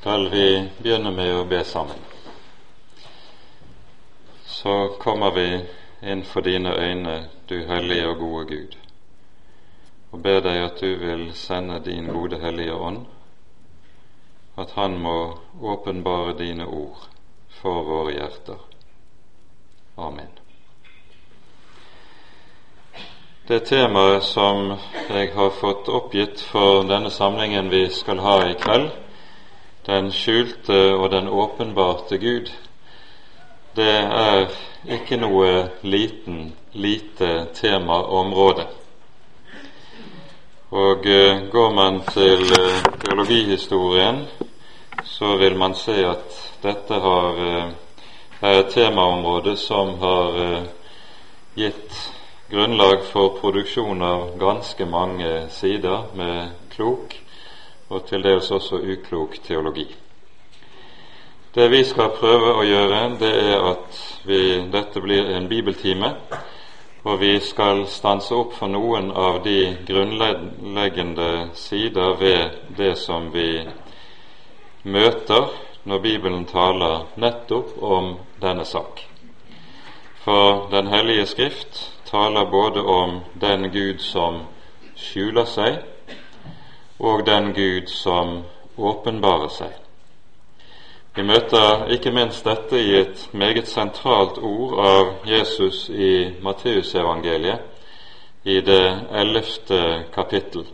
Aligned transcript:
skal 0.00 0.30
vi 0.30 0.68
begynne 0.78 1.10
med 1.12 1.34
å 1.36 1.42
be 1.44 1.58
sammen. 1.64 1.98
Så 4.48 4.96
kommer 5.00 5.34
vi 5.36 5.48
inn 6.00 6.22
for 6.24 6.40
dine 6.40 6.72
øyne, 6.72 7.16
du 7.48 7.58
hellige 7.68 8.06
og 8.08 8.16
gode 8.22 8.44
Gud, 8.48 8.76
og 10.10 10.22
ber 10.24 10.40
deg 10.40 10.60
at 10.64 10.80
du 10.80 10.94
vil 11.02 11.26
sende 11.36 11.82
din 11.84 12.08
gode 12.08 12.38
Hellige 12.40 12.74
Ånd, 12.74 13.02
at 14.56 14.72
Han 14.78 14.96
må 14.98 15.36
åpenbare 15.60 16.32
dine 16.38 16.64
ord 16.64 17.04
for 17.60 17.84
våre 17.84 18.16
hjerter. 18.16 18.64
Amen. 19.98 20.32
Det 23.48 23.66
temaet 23.68 24.24
som 24.24 24.78
jeg 25.10 25.34
har 25.36 25.52
fått 25.60 25.92
oppgitt 25.92 26.40
for 26.40 26.88
denne 26.88 27.12
samlingen 27.12 27.68
vi 27.68 27.84
skal 27.92 28.24
ha 28.24 28.40
i 28.48 28.56
kveld, 28.56 28.90
den 29.90 30.12
skjulte 30.14 30.78
og 30.94 31.10
den 31.10 31.28
åpenbarte 31.28 32.18
Gud, 32.18 32.50
det 33.76 33.96
er 34.02 34.46
ikke 34.90 35.18
noe 35.18 35.48
liten, 35.82 36.52
lite 36.72 37.30
temaområde. 37.54 38.66
Og 40.70 41.06
uh, 41.06 41.42
går 41.50 41.72
man 41.74 42.00
til 42.06 42.44
uh, 42.54 42.76
teologihistorien, 43.02 44.22
så 45.04 45.34
vil 45.36 45.56
man 45.58 45.74
se 45.74 45.96
at 46.06 46.38
dette 46.62 47.00
har, 47.06 47.40
uh, 47.40 47.72
er 48.40 48.60
et 48.60 48.70
temaområde 48.70 49.56
som 49.58 49.96
har 49.98 50.38
gitt 51.58 51.96
grunnlag 52.50 53.02
for 53.10 53.34
produksjon 53.40 54.02
av 54.02 54.30
ganske 54.38 54.86
mange 54.86 55.48
sider 55.50 56.06
med 56.14 56.54
klok 56.70 57.18
og 57.90 58.06
til 58.06 58.22
dels 58.22 58.50
også 58.50 58.78
uklok 58.78 59.40
teologi. 59.44 59.86
Det 61.54 61.66
vi 61.70 61.82
skal 61.84 62.12
prøve 62.14 62.52
å 62.54 62.62
gjøre, 62.62 62.98
det 63.18 63.30
er 63.42 63.64
at 63.72 63.96
vi, 64.24 64.42
dette 64.70 65.02
blir 65.02 65.32
en 65.34 65.48
bibeltime, 65.50 66.12
og 67.02 67.18
vi 67.18 67.32
skal 67.42 67.86
stanse 67.90 68.36
opp 68.36 68.54
for 68.54 68.70
noen 68.70 69.10
av 69.10 69.40
de 69.42 69.72
grunnleggende 69.88 71.50
sider 71.58 72.14
ved 72.20 72.60
det 72.78 72.92
som 73.00 73.32
vi 73.34 73.64
møter 74.84 75.50
når 75.90 76.02
Bibelen 76.04 76.44
taler 76.46 77.08
nettopp 77.16 77.74
om 77.82 78.14
denne 78.40 78.64
sak. 78.64 79.00
For 80.22 80.68
Den 80.70 80.86
hellige 80.86 81.26
Skrift 81.26 81.86
taler 82.06 82.44
både 82.44 82.82
om 82.84 83.20
den 83.40 83.70
Gud 83.72 83.98
som 83.98 84.44
skjuler 84.94 85.48
seg, 85.48 85.80
og 87.00 87.26
den 87.26 87.52
Gud 87.56 87.88
som 87.88 88.42
åpenbarer 88.78 89.48
seg. 89.48 89.72
Vi 91.16 91.24
møter 91.26 91.88
ikke 91.90 92.12
minst 92.14 92.44
dette 92.46 92.78
i 92.78 92.92
et 93.00 93.22
meget 93.32 93.68
sentralt 93.68 94.38
ord 94.38 94.76
av 94.84 95.08
Jesus 95.26 95.88
i 95.90 96.30
Matteusevangeliet, 96.42 97.66
i 98.44 98.60
det 98.64 98.84
ellevte 99.20 100.04
kapittel, 100.14 100.64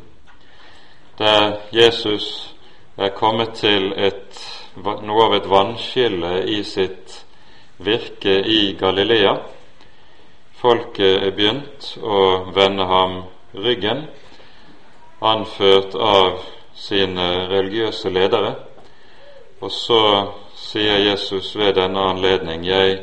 der 1.19 1.57
Jesus 1.73 2.55
er 2.97 3.09
kommet 3.09 3.57
til 3.59 3.91
et, 3.97 4.39
noe 4.77 5.25
av 5.25 5.35
et 5.35 5.49
vannskille 5.51 6.45
i 6.47 6.61
sitt 6.63 7.17
virke 7.83 8.39
i 8.47 8.77
Galilea. 8.79 9.35
Folket 10.61 11.27
er 11.27 11.35
begynt 11.35 11.91
å 12.01 12.21
vende 12.55 12.87
ham 12.87 13.19
ryggen 13.57 14.07
anført 15.21 15.95
av 15.95 16.41
sine 16.75 17.49
religiøse 17.49 18.11
ledere. 18.11 18.55
Og 19.61 19.73
så 19.73 20.01
sier 20.57 20.99
Jesus 20.99 21.55
ved 21.57 21.75
denne 21.75 22.01
anledning, 22.01 22.67
Jeg 22.67 23.01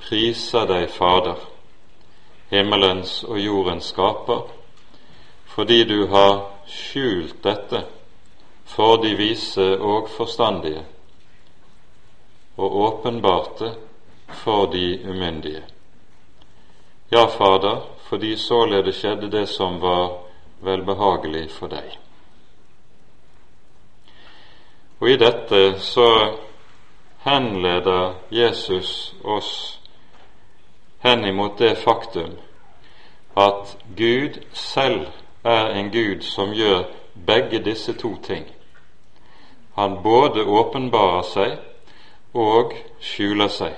priser 0.00 0.66
deg, 0.66 0.90
Fader, 0.90 1.38
himmelens 2.50 3.24
og 3.24 3.40
jordens 3.40 3.92
skaper, 3.92 4.44
fordi 5.46 5.84
du 5.84 6.06
har 6.06 6.44
skjult 6.68 7.42
dette 7.44 7.84
for 8.68 9.00
de 9.02 9.14
vise 9.16 9.64
og 9.80 10.08
forstandige, 10.12 10.84
og 12.56 12.76
åpenbart 12.76 13.58
det 13.58 13.74
for 14.28 14.66
de 14.66 15.00
umyndige. 15.08 15.62
Ja, 17.10 17.26
Fader, 17.26 17.80
fordi 18.08 18.36
således 18.36 18.96
skjedde 18.96 19.30
det 19.30 19.48
som 19.48 19.80
var 19.80 20.27
velbehagelig 20.60 21.50
for 21.50 21.70
deg. 21.72 21.96
Og 25.00 25.10
i 25.10 25.16
dette 25.16 25.78
så 25.78 26.08
henleder 27.22 28.14
Jesus 28.30 29.14
oss 29.24 29.80
hen 31.04 31.24
imot 31.24 31.58
det 31.58 31.76
faktum 31.78 32.34
at 33.38 33.76
Gud 33.96 34.40
selv 34.52 35.06
er 35.44 35.70
en 35.78 35.90
Gud 35.90 36.22
som 36.26 36.52
gjør 36.52 36.84
begge 37.26 37.58
disse 37.64 37.92
to 37.92 38.16
ting. 38.22 38.46
Han 39.74 40.02
både 40.02 40.42
åpenbarer 40.44 41.22
seg 41.22 41.58
og 42.34 42.74
skjuler 43.00 43.48
seg. 43.48 43.74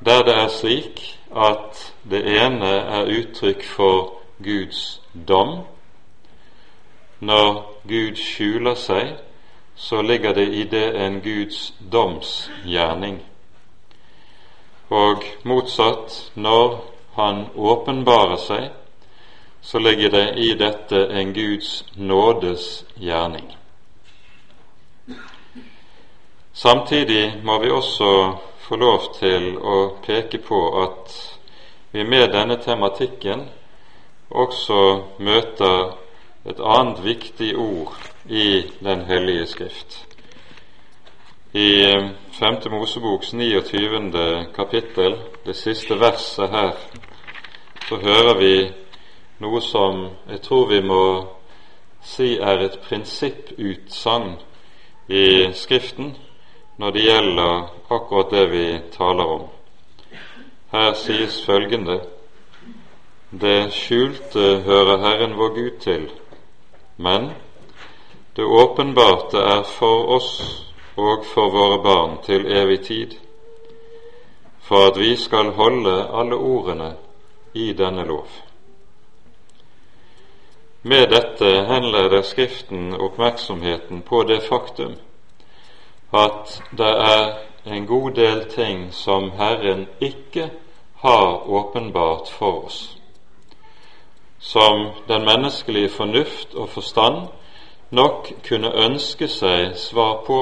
Der 0.00 0.22
det 0.24 0.34
er 0.34 0.48
slik 0.48 1.02
at 1.36 1.92
det 2.10 2.22
ene 2.24 2.72
er 2.96 3.10
uttrykk 3.18 3.64
for 3.64 4.14
Guds 4.44 5.02
dom. 5.26 5.58
Når 7.18 7.62
Gud 7.88 8.16
skjuler 8.20 8.74
seg, 8.74 9.14
så 9.76 10.02
ligger 10.02 10.34
det 10.34 10.48
i 10.48 10.64
det 10.64 10.86
en 11.00 11.20
Guds 11.20 11.74
domsgjerning. 11.92 13.20
Og 14.88 15.24
motsatt, 15.44 16.32
når 16.34 16.84
Han 17.16 17.46
åpenbarer 17.56 18.36
seg, 18.36 18.64
så 19.60 19.78
ligger 19.78 20.10
det 20.10 20.34
i 20.36 20.50
dette 20.54 21.06
en 21.06 21.32
Guds 21.32 21.84
nådes 21.96 22.84
gjerning. 22.94 23.56
Samtidig 26.52 27.40
må 27.44 27.58
vi 27.58 27.70
også 27.70 28.36
få 28.58 28.76
lov 28.76 29.08
til 29.18 29.56
å 29.56 29.78
peke 30.06 30.38
på 30.44 30.60
at 30.82 31.16
vi 31.92 32.04
med 32.04 32.32
denne 32.32 32.56
tematikken 32.62 33.46
også 34.30 35.02
møter 35.18 35.96
et 36.46 36.60
annet 36.60 37.04
viktig 37.04 37.56
ord 37.58 37.96
i 38.28 38.62
Den 38.84 39.04
hellige 39.06 39.46
skrift. 39.46 40.06
I 41.54 41.82
5. 42.32 42.54
Eh, 42.54 42.72
Moseboks 42.72 43.32
29. 43.32 44.46
kapittel, 44.54 45.16
det 45.46 45.56
siste 45.56 46.00
verset 46.00 46.50
her, 46.50 46.72
så 47.88 47.96
hører 47.96 48.38
vi 48.38 48.72
noe 49.38 49.60
som 49.60 50.08
jeg 50.28 50.40
tror 50.42 50.66
vi 50.68 50.80
må 50.80 51.02
si 52.02 52.36
er 52.38 52.62
et 52.64 52.78
prinsipputsagn 52.82 54.36
i 55.08 55.52
Skriften 55.52 56.16
når 56.78 56.90
det 56.90 57.04
gjelder 57.06 57.68
akkurat 57.90 58.30
det 58.30 58.50
vi 58.50 58.66
taler 58.92 59.24
om. 59.24 59.46
Her 60.72 60.92
sies 60.92 61.44
følgende 61.46 62.00
det 63.40 63.72
skjulte 63.72 64.62
hører 64.64 64.98
Herren 64.98 65.34
vår 65.36 65.54
Gud 65.54 65.78
til, 65.80 66.08
men 66.96 67.30
det 68.36 68.44
åpenbarte 68.44 69.38
er 69.38 69.62
for 69.68 70.08
oss 70.16 70.30
og 70.96 71.24
for 71.28 71.52
våre 71.52 71.78
barn 71.84 72.16
til 72.24 72.46
evig 72.48 72.80
tid, 72.86 73.16
for 74.60 74.88
at 74.90 75.00
vi 75.00 75.16
skal 75.16 75.52
holde 75.58 75.96
alle 76.12 76.36
ordene 76.36 76.90
i 77.54 77.72
denne 77.72 78.04
lov. 78.08 78.28
Med 80.82 81.08
dette 81.10 81.50
henleder 81.68 82.22
Skriften 82.22 82.94
oppmerksomheten 82.94 84.02
på 84.02 84.22
det 84.22 84.42
faktum 84.48 84.94
at 86.14 86.60
det 86.78 86.92
er 86.92 87.32
en 87.66 87.86
god 87.86 88.10
del 88.10 88.44
ting 88.50 88.92
som 88.94 89.30
Herren 89.30 89.88
ikke 90.00 90.50
har 91.02 91.50
åpenbart 91.50 92.30
for 92.30 92.64
oss 92.64 92.96
som 94.46 94.90
den 95.08 95.24
menneskelige 95.24 95.88
fornuft 95.88 96.54
og 96.54 96.68
forstand 96.68 97.28
nok 97.90 98.32
kunne 98.48 98.70
ønske 98.84 99.26
seg 99.28 99.74
svar 99.74 100.20
på, 100.26 100.38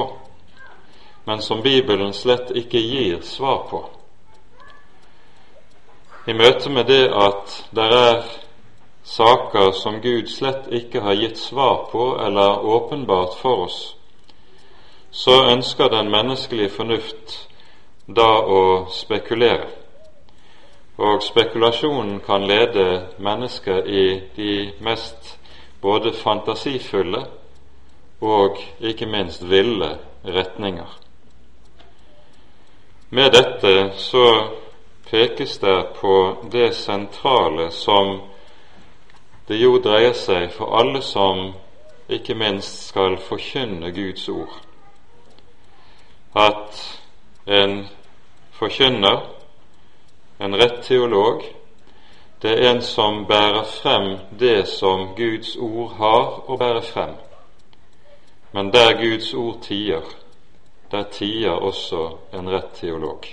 men 1.25 1.41
som 1.41 1.63
Bibelen 1.65 2.13
slett 2.13 2.51
ikke 2.53 2.81
gir 2.81 3.23
svar 3.25 3.63
på. 3.69 3.81
I 6.27 6.33
møte 6.33 6.69
med 6.69 6.85
det 6.85 7.07
at 7.09 7.55
det 7.73 7.85
er 7.97 8.21
saker 9.05 9.71
som 9.77 9.97
Gud 10.01 10.29
slett 10.29 10.69
ikke 10.69 11.01
har 11.01 11.17
gitt 11.17 11.41
svar 11.41 11.87
på 11.91 12.11
eller 12.21 12.61
åpenbart 12.61 13.37
for 13.41 13.65
oss, 13.65 13.79
så 15.11 15.47
ønsker 15.49 15.89
den 15.89 16.11
menneskelige 16.13 16.69
fornuft 16.77 17.39
da 18.05 18.29
å 18.45 18.61
spekulere. 18.93 19.84
Og 20.97 21.23
spekulasjonen 21.23 22.19
kan 22.19 22.47
lede 22.47 23.07
mennesker 23.17 23.83
i 23.83 24.21
de 24.35 24.71
mest 24.79 25.39
både 25.81 26.13
fantasifulle 26.13 27.25
og 28.21 28.57
ikke 28.79 29.05
minst 29.05 29.49
ville 29.49 29.97
retninger. 30.25 30.99
Med 33.09 33.31
dette 33.31 33.91
så 33.97 34.47
pekes 35.09 35.57
det 35.57 35.85
på 35.99 36.37
det 36.51 36.75
sentrale 36.75 37.71
som 37.71 38.21
det 39.47 39.59
jo 39.61 39.77
dreier 39.77 40.15
seg 40.17 40.49
for 40.55 40.73
alle 40.79 41.01
som 41.05 41.51
ikke 42.09 42.33
minst 42.35 42.87
skal 42.89 43.17
forkynne 43.17 43.91
Guds 43.93 44.29
ord, 44.29 44.57
at 46.35 46.81
en 47.47 47.85
forkynner, 48.57 49.21
en 50.37 50.55
rett 50.55 50.83
teolog, 50.83 51.43
det 52.41 52.51
er 52.51 52.71
en 52.71 52.81
som 52.81 53.25
bærer 53.25 53.63
frem 53.63 54.17
det 54.39 54.67
som 54.67 55.15
Guds 55.15 55.55
ord 55.55 55.95
har 55.97 56.49
å 56.51 56.57
bære 56.59 56.81
frem. 56.81 57.15
Men 58.51 58.71
der 58.71 58.93
Guds 58.99 59.33
ord 59.33 59.61
tier, 59.61 60.03
der 60.91 61.07
tier 61.11 61.55
også 61.55 62.09
en 62.33 62.49
rett 62.49 62.75
teolog. 62.75 63.25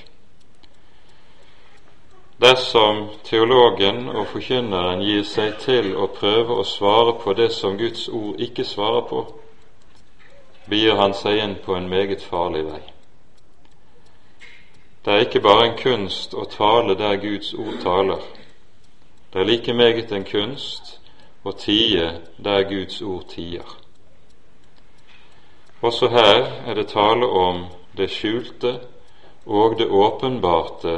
Dersom 2.42 3.04
teologen 3.24 4.08
og 4.08 4.26
forkynneren 4.32 5.02
gir 5.06 5.22
seg 5.22 5.60
til 5.62 5.92
å 5.94 6.08
prøve 6.10 6.56
å 6.58 6.64
svare 6.66 7.18
på 7.22 7.34
det 7.38 7.52
som 7.54 7.76
Guds 7.78 8.08
ord 8.08 8.40
ikke 8.40 8.64
svarer 8.66 9.04
på, 9.10 9.26
begir 10.66 10.98
han 10.98 11.14
seg 11.14 11.38
inn 11.42 11.54
på 11.62 11.76
en 11.76 11.90
meget 11.90 12.22
farlig 12.22 12.64
vei. 12.66 12.82
Det 15.04 15.12
er 15.12 15.18
ikke 15.18 15.40
bare 15.40 15.66
en 15.66 15.78
kunst 15.78 16.34
å 16.34 16.44
tale 16.46 16.94
der 16.94 17.16
Guds 17.18 17.54
ord 17.58 17.80
taler. 17.82 18.20
Det 19.32 19.40
er 19.40 19.48
like 19.48 19.74
meget 19.74 20.12
en 20.12 20.24
kunst 20.24 21.00
å 21.42 21.52
tie 21.58 22.04
der 22.38 22.62
Guds 22.70 23.00
ord 23.02 23.24
tier. 23.32 23.66
Også 25.82 26.06
her 26.08 26.44
er 26.66 26.78
det 26.78 26.92
tale 26.92 27.26
om 27.26 27.64
det 27.98 28.10
skjulte 28.14 28.76
og 29.46 29.74
det 29.78 29.88
åpenbarte 29.90 30.94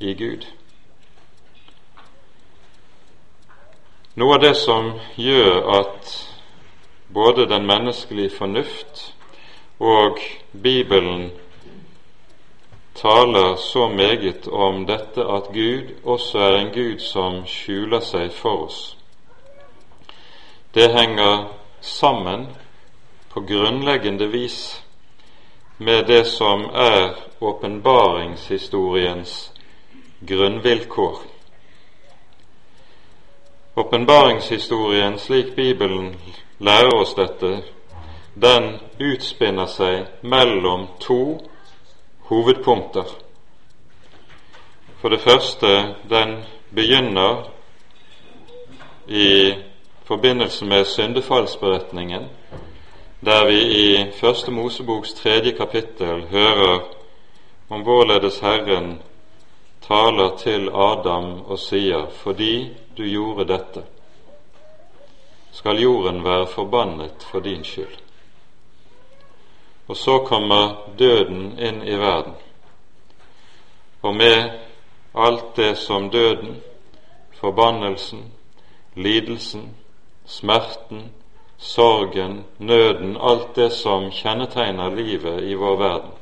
i 0.00 0.14
Gud. 0.18 0.48
Noe 4.18 4.34
av 4.34 4.42
det 4.42 4.56
som 4.58 4.90
gjør 5.14 5.62
at 5.78 6.10
både 7.14 7.46
den 7.46 7.70
menneskelige 7.70 8.34
fornuft 8.34 9.06
og 9.78 10.18
Bibelen 10.52 11.30
taler 12.94 13.56
så 13.56 13.88
meget 13.88 14.48
om 14.48 14.86
dette 14.86 15.20
at 15.20 15.42
Gud 15.52 15.82
også 16.04 16.38
er 16.38 16.56
en 16.56 16.72
Gud 16.74 16.98
som 16.98 17.46
skjuler 17.46 18.00
seg 18.00 18.32
for 18.32 18.66
oss. 18.66 18.96
Det 20.74 20.92
henger 20.92 21.48
sammen 21.80 22.46
på 23.32 23.40
grunnleggende 23.40 24.28
vis 24.28 24.84
med 25.78 26.06
det 26.06 26.26
som 26.26 26.64
er 26.74 27.14
åpenbaringshistoriens 27.40 29.52
grunnvilkår. 30.28 31.18
Åpenbaringshistorien, 33.76 35.18
slik 35.18 35.56
Bibelen 35.56 36.16
lærer 36.58 36.94
oss 36.94 37.14
dette, 37.14 37.62
den 38.34 38.80
utspinner 39.00 39.66
seg 39.66 40.06
mellom 40.22 40.86
to 41.00 41.40
hovedpunkter. 42.32 43.04
For 45.00 45.08
det 45.08 45.20
første, 45.20 45.94
den 46.10 46.44
begynner 46.74 47.50
i 49.08 49.54
forbindelse 50.04 50.64
med 50.64 50.84
syndefallsberetningen, 50.84 52.22
der 53.24 53.46
vi 53.46 53.60
i 53.60 54.10
Første 54.20 54.50
Moseboks 54.50 55.12
tredje 55.12 55.52
kapittel 55.52 56.26
hører 56.30 56.80
om 57.68 57.82
hvorledes 57.82 58.38
Herren 58.38 59.02
taler 59.88 60.36
til 60.36 60.68
Adam 60.68 61.44
og 61.44 61.58
sier:" 61.58 62.06
Fordi 62.10 62.70
du 62.98 63.02
gjorde 63.02 63.48
dette, 63.48 63.82
skal 65.52 65.80
jorden 65.80 66.24
være 66.24 66.46
forbannet 66.46 67.26
for 67.30 67.40
din 67.40 67.64
skyld. 67.64 68.01
Og 69.88 69.96
så 69.96 70.18
kommer 70.18 70.76
døden 70.98 71.58
inn 71.58 71.82
i 71.82 71.96
verden, 71.98 72.34
og 74.02 74.14
med 74.16 74.50
alt 75.14 75.56
det 75.56 75.78
som 75.78 76.10
døden, 76.10 76.62
forbannelsen, 77.40 78.32
lidelsen, 78.94 79.76
smerten, 80.26 81.12
sorgen, 81.58 82.44
nøden, 82.58 83.16
alt 83.20 83.56
det 83.56 83.72
som 83.72 84.10
kjennetegner 84.10 84.94
livet 84.94 85.42
i 85.42 85.54
vår 85.54 85.76
verden, 85.76 86.16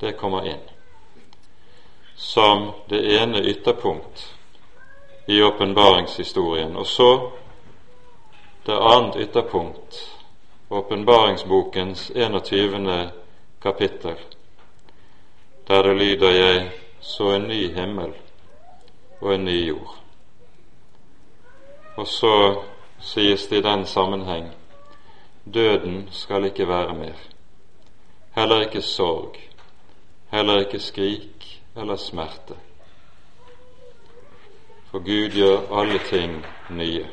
det 0.00 0.16
kommer 0.16 0.46
inn 0.46 0.64
som 2.16 2.70
det 2.88 3.22
ene 3.22 3.42
ytterpunkt 3.42 4.34
i 5.26 5.42
åpenbaringshistorien. 5.42 6.76
Og 6.76 6.86
så 6.86 7.30
det 8.66 8.78
annet 8.78 9.16
ytterpunkt, 9.16 10.13
åpenbaringsbokens 10.68 12.12
21. 12.14 13.10
kapittel, 13.62 14.14
der 15.68 15.82
det 15.82 15.96
lyder 15.96 16.30
jeg 16.30 16.70
så 17.00 17.30
en 17.30 17.48
ny 17.48 17.74
himmel 17.74 18.12
og 19.20 19.34
en 19.34 19.44
ny 19.44 19.68
jord. 19.68 19.96
Og 21.96 22.06
så 22.06 22.62
sies 23.00 23.46
det 23.46 23.56
i 23.56 23.62
den 23.62 23.86
sammenheng 23.86 24.54
døden 25.54 26.08
skal 26.10 26.44
ikke 26.44 26.68
være 26.68 26.94
mer, 26.94 27.18
heller 28.36 28.60
ikke 28.60 28.82
sorg, 28.82 29.36
heller 30.30 30.58
ikke 30.58 30.80
skrik, 30.80 31.62
eller 31.76 31.96
smerte. 31.96 32.56
For 34.90 34.98
Gud 34.98 35.30
gjør 35.30 35.80
alle 35.80 35.98
ting 35.98 36.46
nye. 36.70 37.06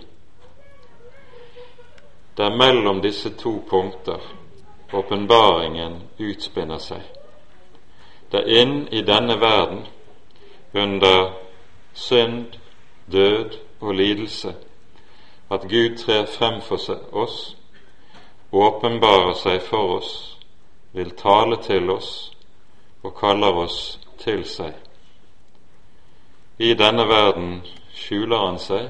Det 2.38 2.45
er 2.45 2.57
mellom 2.57 3.01
disse 3.01 3.30
to 3.38 3.60
punkter 3.69 4.22
åpenbaringen 4.94 6.01
utspinner 6.18 6.80
seg. 6.80 7.01
Det 8.31 8.42
er 8.42 8.62
inn 8.62 8.75
i 8.92 9.04
denne 9.07 9.38
verden, 9.39 9.86
under 10.74 11.33
synd, 11.94 12.56
død 13.12 13.57
og 13.81 13.95
lidelse, 13.95 14.54
at 15.51 15.68
Gud 15.68 15.98
trer 16.00 16.25
frem 16.25 16.62
for 16.63 16.80
oss, 17.12 17.56
åpenbarer 18.52 19.33
seg 19.40 19.59
for 19.68 19.97
oss, 19.97 20.14
vil 20.92 21.11
tale 21.16 21.59
til 21.64 21.90
oss 21.90 22.31
og 23.04 23.16
kaller 23.19 23.64
oss 23.66 24.00
til 24.19 24.45
seg. 24.47 24.71
I 26.59 26.73
denne 26.80 27.07
verden 27.07 27.61
skjuler 27.95 28.45
han 28.45 28.59
seg, 28.59 28.90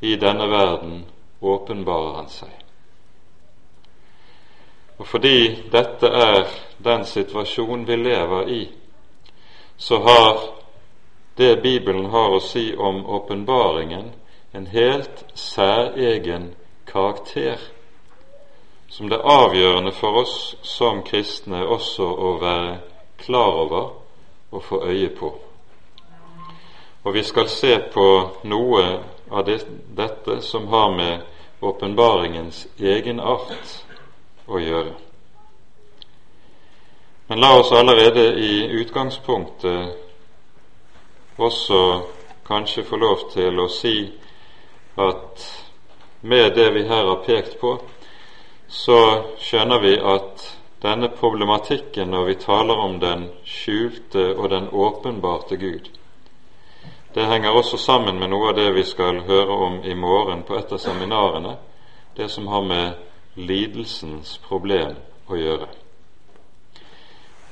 i 0.00 0.16
denne 0.16 0.48
verden 0.50 1.04
åpenbarer 1.42 2.14
han 2.16 2.28
seg. 2.30 2.50
Og 5.02 5.06
fordi 5.08 5.68
dette 5.72 6.06
er 6.06 6.44
den 6.78 7.04
situasjonen 7.08 7.86
vi 7.88 7.96
lever 7.96 8.48
i, 8.48 8.62
så 9.76 9.98
har 9.98 10.42
det 11.36 11.62
Bibelen 11.62 12.10
har 12.12 12.36
å 12.36 12.40
si 12.44 12.68
om 12.76 13.00
åpenbaringen, 13.06 14.12
en 14.52 14.66
helt 14.66 15.24
særegen 15.34 16.52
karakter, 16.86 17.58
som 18.88 19.08
det 19.08 19.16
er 19.16 19.30
avgjørende 19.32 19.92
for 19.96 20.20
oss 20.22 20.36
som 20.62 21.00
kristne 21.02 21.64
også 21.64 22.04
å 22.04 22.34
være 22.42 22.74
klar 23.24 23.58
over 23.64 23.88
og 24.52 24.64
få 24.68 24.82
øye 24.84 25.08
på. 25.16 25.32
Og 27.04 27.14
vi 27.14 27.22
skal 27.26 27.48
se 27.48 27.78
på 27.94 28.08
noe 28.44 28.84
av 29.32 29.48
dette 29.48 30.40
som 30.44 30.68
har 30.68 30.92
med 30.96 31.31
åpenbaringens 31.62 32.66
egenart 32.78 33.52
å 34.46 34.58
gjøre. 34.58 34.94
Men 37.30 37.40
la 37.40 37.52
oss 37.60 37.72
allerede 37.72 38.24
i 38.34 38.66
utgangspunktet 38.82 39.94
også 41.36 42.02
kanskje 42.46 42.84
få 42.84 42.98
lov 42.98 43.28
til 43.32 43.60
å 43.62 43.68
si 43.72 43.94
at 45.00 45.46
med 46.20 46.54
det 46.58 46.68
vi 46.74 46.82
her 46.90 47.06
har 47.08 47.22
pekt 47.26 47.60
på, 47.60 47.76
så 48.68 48.98
skjønner 49.40 49.80
vi 49.82 49.94
at 49.96 50.44
denne 50.82 51.08
problematikken 51.14 52.10
når 52.10 52.24
vi 52.28 52.36
taler 52.42 52.84
om 52.84 52.98
den 53.00 53.28
skjulte 53.46 54.32
og 54.34 54.50
den 54.50 54.68
åpenbarte 54.68 55.56
Gud. 55.56 55.90
Det 57.14 57.26
henger 57.26 57.50
også 57.50 57.76
sammen 57.76 58.18
med 58.18 58.30
noe 58.32 58.48
av 58.48 58.56
det 58.56 58.70
vi 58.72 58.82
skal 58.88 59.18
høre 59.26 59.56
om 59.66 59.74
i 59.84 59.94
morgen 59.94 60.42
på 60.48 60.56
et 60.56 60.70
av 60.72 60.78
seminarene, 60.80 61.56
det 62.16 62.30
som 62.30 62.46
har 62.48 62.62
med 62.64 62.92
lidelsens 63.36 64.38
problem 64.46 64.94
å 65.28 65.36
gjøre. 65.36 65.68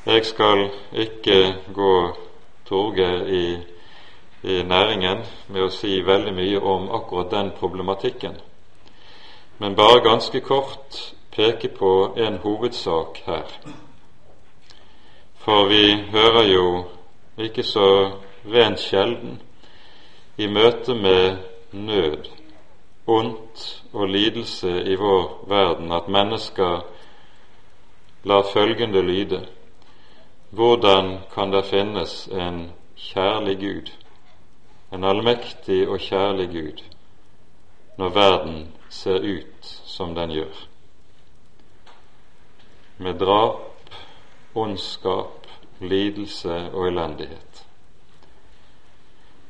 Jeg 0.07 0.25
skal 0.25 0.71
ikke 0.97 1.37
gå 1.77 1.93
Torgeir 2.65 3.27
i, 3.29 3.45
i 4.49 4.63
næringen 4.63 5.21
med 5.53 5.67
å 5.67 5.75
si 5.75 6.01
veldig 6.07 6.33
mye 6.33 6.61
om 6.61 6.89
akkurat 6.97 7.31
den 7.31 7.53
problematikken. 7.59 8.41
men 9.59 9.77
bare 9.77 10.01
ganske 10.01 10.41
kort 10.41 11.13
peke 11.37 11.69
på 11.69 12.15
en 12.17 12.39
hovedsak 12.39 13.23
her. 13.27 13.45
For 15.37 15.69
vi 15.69 15.97
hører 16.13 16.45
jo 16.49 16.85
ikke 17.39 17.63
så 17.63 18.11
rent 18.45 18.81
sjelden 18.81 19.41
i 20.41 20.49
møte 20.49 20.95
med 20.97 21.37
nød, 21.73 22.29
ondt 23.07 23.69
og 23.93 24.09
lidelse 24.09 24.73
i 24.89 24.97
vår 24.97 25.45
verden 25.49 25.93
at 25.93 26.09
mennesker 26.09 26.85
lar 28.25 28.47
følgende 28.53 29.03
lyde 29.03 29.45
hvordan 30.51 31.19
kan 31.35 31.53
det 31.53 31.65
finnes 31.65 32.27
en 32.27 32.73
kjærlig 32.97 33.57
Gud, 33.59 33.91
en 34.93 35.05
allmektig 35.05 35.89
og 35.89 36.01
kjærlig 36.01 36.49
Gud, 36.51 36.83
når 37.99 38.09
verden 38.09 38.73
ser 38.89 39.23
ut 39.23 39.65
som 39.87 40.15
den 40.15 40.31
gjør? 40.31 40.67
Med 42.99 43.15
drap, 43.15 43.95
ondskap, 44.55 45.47
lidelse 45.81 46.71
og 46.73 46.89
elendighet. 46.89 47.50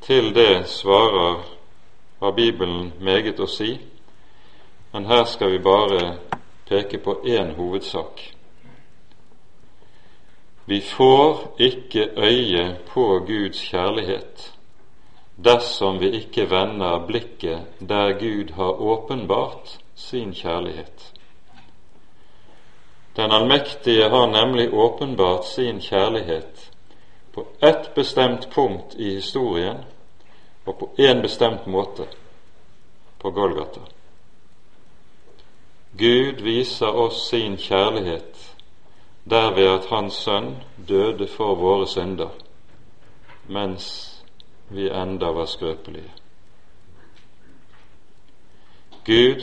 Til 0.00 0.35
det 0.35 0.69
svarer 0.69 1.42
har 2.21 2.33
Bibelen 2.33 2.92
meget 3.00 3.40
å 3.40 3.47
si, 3.47 3.75
men 4.92 5.07
her 5.07 5.25
skal 5.28 5.52
vi 5.52 5.59
bare 5.64 6.14
peke 6.69 6.99
på 7.04 7.19
én 7.25 7.52
hovedsak. 7.57 8.23
Vi 10.64 10.80
får 10.80 11.45
ikke 11.59 12.09
øye 12.16 12.64
på 12.88 13.04
Guds 13.26 13.61
kjærlighet 13.61 14.49
dersom 15.45 16.00
vi 16.00 16.11
ikke 16.21 16.50
vender 16.50 17.07
blikket 17.07 17.80
der 17.80 18.12
Gud 18.21 18.52
har 18.57 18.80
åpenbart 18.80 19.78
sin 19.95 20.35
kjærlighet. 20.35 21.12
Den 23.16 23.33
allmektige 23.33 24.09
har 24.09 24.26
nemlig 24.26 24.75
åpenbart 24.75 25.45
sin 25.45 25.80
kjærlighet 25.80 26.70
på 27.33 27.47
ett 27.61 27.95
bestemt 27.95 28.51
punkt 28.55 28.95
i 28.95 29.15
historien 29.15 29.85
og 30.65 30.79
på 30.79 30.91
én 30.99 31.23
bestemt 31.23 31.67
måte 31.67 32.07
på 33.19 33.31
Golgata. 33.31 33.81
Gud 35.93 36.41
viser 36.43 36.97
oss 36.97 37.29
sin 37.29 37.57
kjærlighet 37.57 38.57
derved 39.25 39.69
at 39.69 39.87
Hans 39.91 40.15
Sønn 40.15 40.57
døde 40.89 41.27
for 41.27 41.55
våre 41.55 41.87
synder 41.87 42.31
mens 43.51 43.87
vi 44.69 44.89
enda 44.89 45.27
var 45.35 45.47
skrøpelige. 45.47 46.13
Gud, 49.05 49.43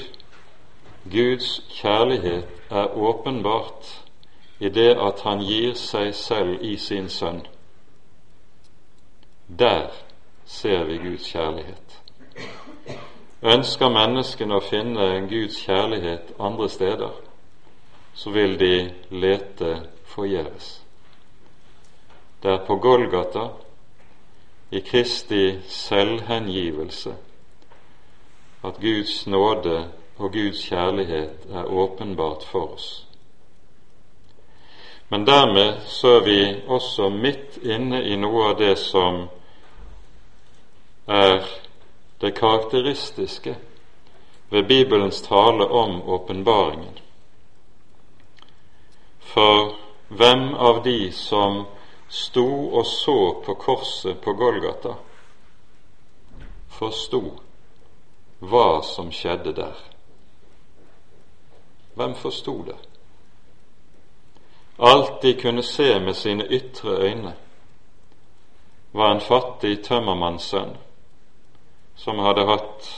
Guds 1.11 1.61
kjærlighet 1.69 2.47
er 2.69 2.97
åpenbart 2.97 4.03
i 4.59 4.69
det 4.69 4.95
at 4.95 5.21
Han 5.23 5.39
gir 5.39 5.73
seg 5.73 6.15
selv 6.15 6.63
i 6.63 6.77
sin 6.77 7.09
Sønn. 7.09 7.41
Der 9.47 9.91
ser 10.45 10.83
vi 10.83 10.97
Guds 10.97 11.31
kjærlighet. 11.31 12.01
Ønsker 13.41 13.89
menneskene 13.89 14.57
å 14.57 14.63
finne 14.65 15.05
Guds 15.29 15.61
kjærlighet 15.63 16.33
andre 16.39 16.67
steder, 16.69 17.13
så 18.13 18.33
vil 18.35 18.57
de 18.59 18.73
lete 19.09 19.71
forgjeves. 20.05 20.81
Det 22.43 22.51
er 22.51 22.65
på 22.67 22.75
Golgata, 22.75 23.47
i 24.71 24.79
Kristi 24.79 25.59
selvhengivelse, 25.67 27.15
at 28.63 28.81
Guds 28.81 29.27
nåde 29.27 29.77
og 30.17 30.33
Guds 30.33 30.65
kjærlighet 30.67 31.47
er 31.53 31.71
åpenbart 31.71 32.43
for 32.43 32.73
oss. 32.73 33.07
Men 35.09 35.27
dermed 35.27 35.79
så 35.87 36.07
er 36.07 36.23
vi 36.23 36.61
også 36.67 37.09
midt 37.09 37.57
inne 37.63 38.03
i 38.03 38.15
noe 38.19 38.49
av 38.49 38.57
det 38.59 38.75
som 38.77 39.29
er 41.07 41.45
det 42.17 42.31
karakteristiske 42.31 43.55
ved 44.49 44.63
Bibelens 44.63 45.21
tale 45.21 45.65
om 45.67 46.01
åpenbaringen. 46.01 46.99
For 49.19 49.75
hvem 50.07 50.55
av 50.55 50.83
de 50.83 51.11
som 51.11 51.65
sto 52.09 52.69
og 52.69 52.85
så 52.85 53.41
på 53.45 53.53
korset 53.53 54.21
på 54.21 54.33
Golgata, 54.33 54.95
forsto 56.69 57.21
hva 58.39 58.81
som 58.83 59.11
skjedde 59.11 59.53
der? 59.55 59.75
Hvem 61.95 62.15
forsto 62.15 62.63
det? 62.63 62.77
Alt 64.79 65.21
de 65.21 65.33
kunne 65.33 65.63
se 65.63 65.99
med 65.99 66.13
sine 66.13 66.45
ytre 66.45 66.89
øyne, 66.89 67.33
var 68.91 69.11
en 69.11 69.21
fattig 69.21 69.83
tømmermannssønn 69.83 70.75
som 71.97 72.19
hadde 72.19 72.45
hatt 72.45 72.89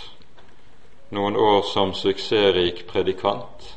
noen 1.15 1.37
år 1.39 1.61
som 1.61 1.93
suksessrik 1.93 2.83
predikant, 2.87 3.75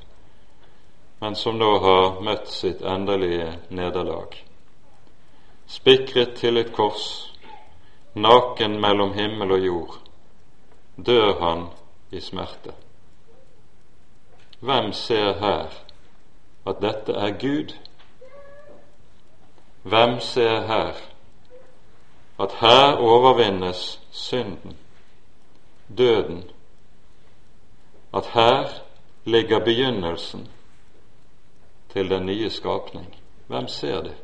men 1.23 1.37
som 1.39 1.59
nå 1.59 1.71
har 1.85 2.19
møtt 2.21 2.51
sitt 2.51 2.83
endelige 2.83 3.53
nederlag. 3.71 4.35
Spikret 5.67 6.35
til 6.37 6.59
et 6.61 6.73
kors, 6.75 7.07
naken 8.15 8.77
mellom 8.83 9.15
himmel 9.17 9.55
og 9.57 9.65
jord, 9.67 9.95
dør 10.97 11.39
han 11.41 11.65
i 12.11 12.21
smerte. 12.21 12.75
Hvem 14.61 14.93
ser 14.93 15.39
her 15.41 15.73
at 16.67 16.83
dette 16.83 17.17
er 17.17 17.39
Gud? 17.41 17.73
Hvem 19.83 20.21
ser 20.21 20.61
her 20.67 21.01
at 22.39 22.53
her 22.61 22.97
overvinnes 22.97 24.01
synden, 24.11 24.77
døden, 25.99 26.45
at 28.15 28.27
her 28.27 28.69
ligger 29.25 29.65
begynnelsen 29.65 30.49
til 31.93 32.11
den 32.11 32.27
nye 32.27 32.51
skapning. 32.51 33.17
Hvem 33.47 33.69
ser 33.69 34.03
det? 34.03 34.15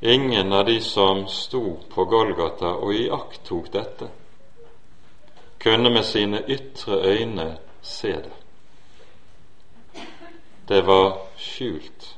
Ingen 0.00 0.52
av 0.52 0.64
de 0.64 0.80
som 0.80 1.26
sto 1.28 1.80
på 1.90 2.04
Golgata 2.04 2.66
og 2.66 2.94
iakttok 2.94 3.72
dette, 3.72 4.08
kunne 5.60 5.90
med 5.90 6.04
sine 6.04 6.42
ytre 6.48 7.00
øyne 7.08 7.58
se 7.82 8.12
det. 8.12 8.32
Det 10.68 10.86
var 10.86 11.18
skjult. 11.36 12.16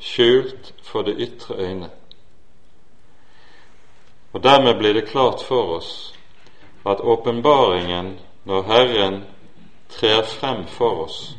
Skjult 0.00 0.74
for 0.82 1.02
det 1.02 1.16
ytre 1.18 1.54
øyne. 1.54 1.90
Og 4.36 4.42
Dermed 4.42 4.78
blir 4.78 4.92
det 4.92 5.08
klart 5.08 5.40
for 5.42 5.78
oss 5.78 6.14
at 6.84 7.00
åpenbaringen, 7.00 8.18
når 8.44 8.62
Herren 8.62 9.24
trer 9.88 10.22
frem 10.22 10.66
for 10.68 11.06
oss, 11.06 11.36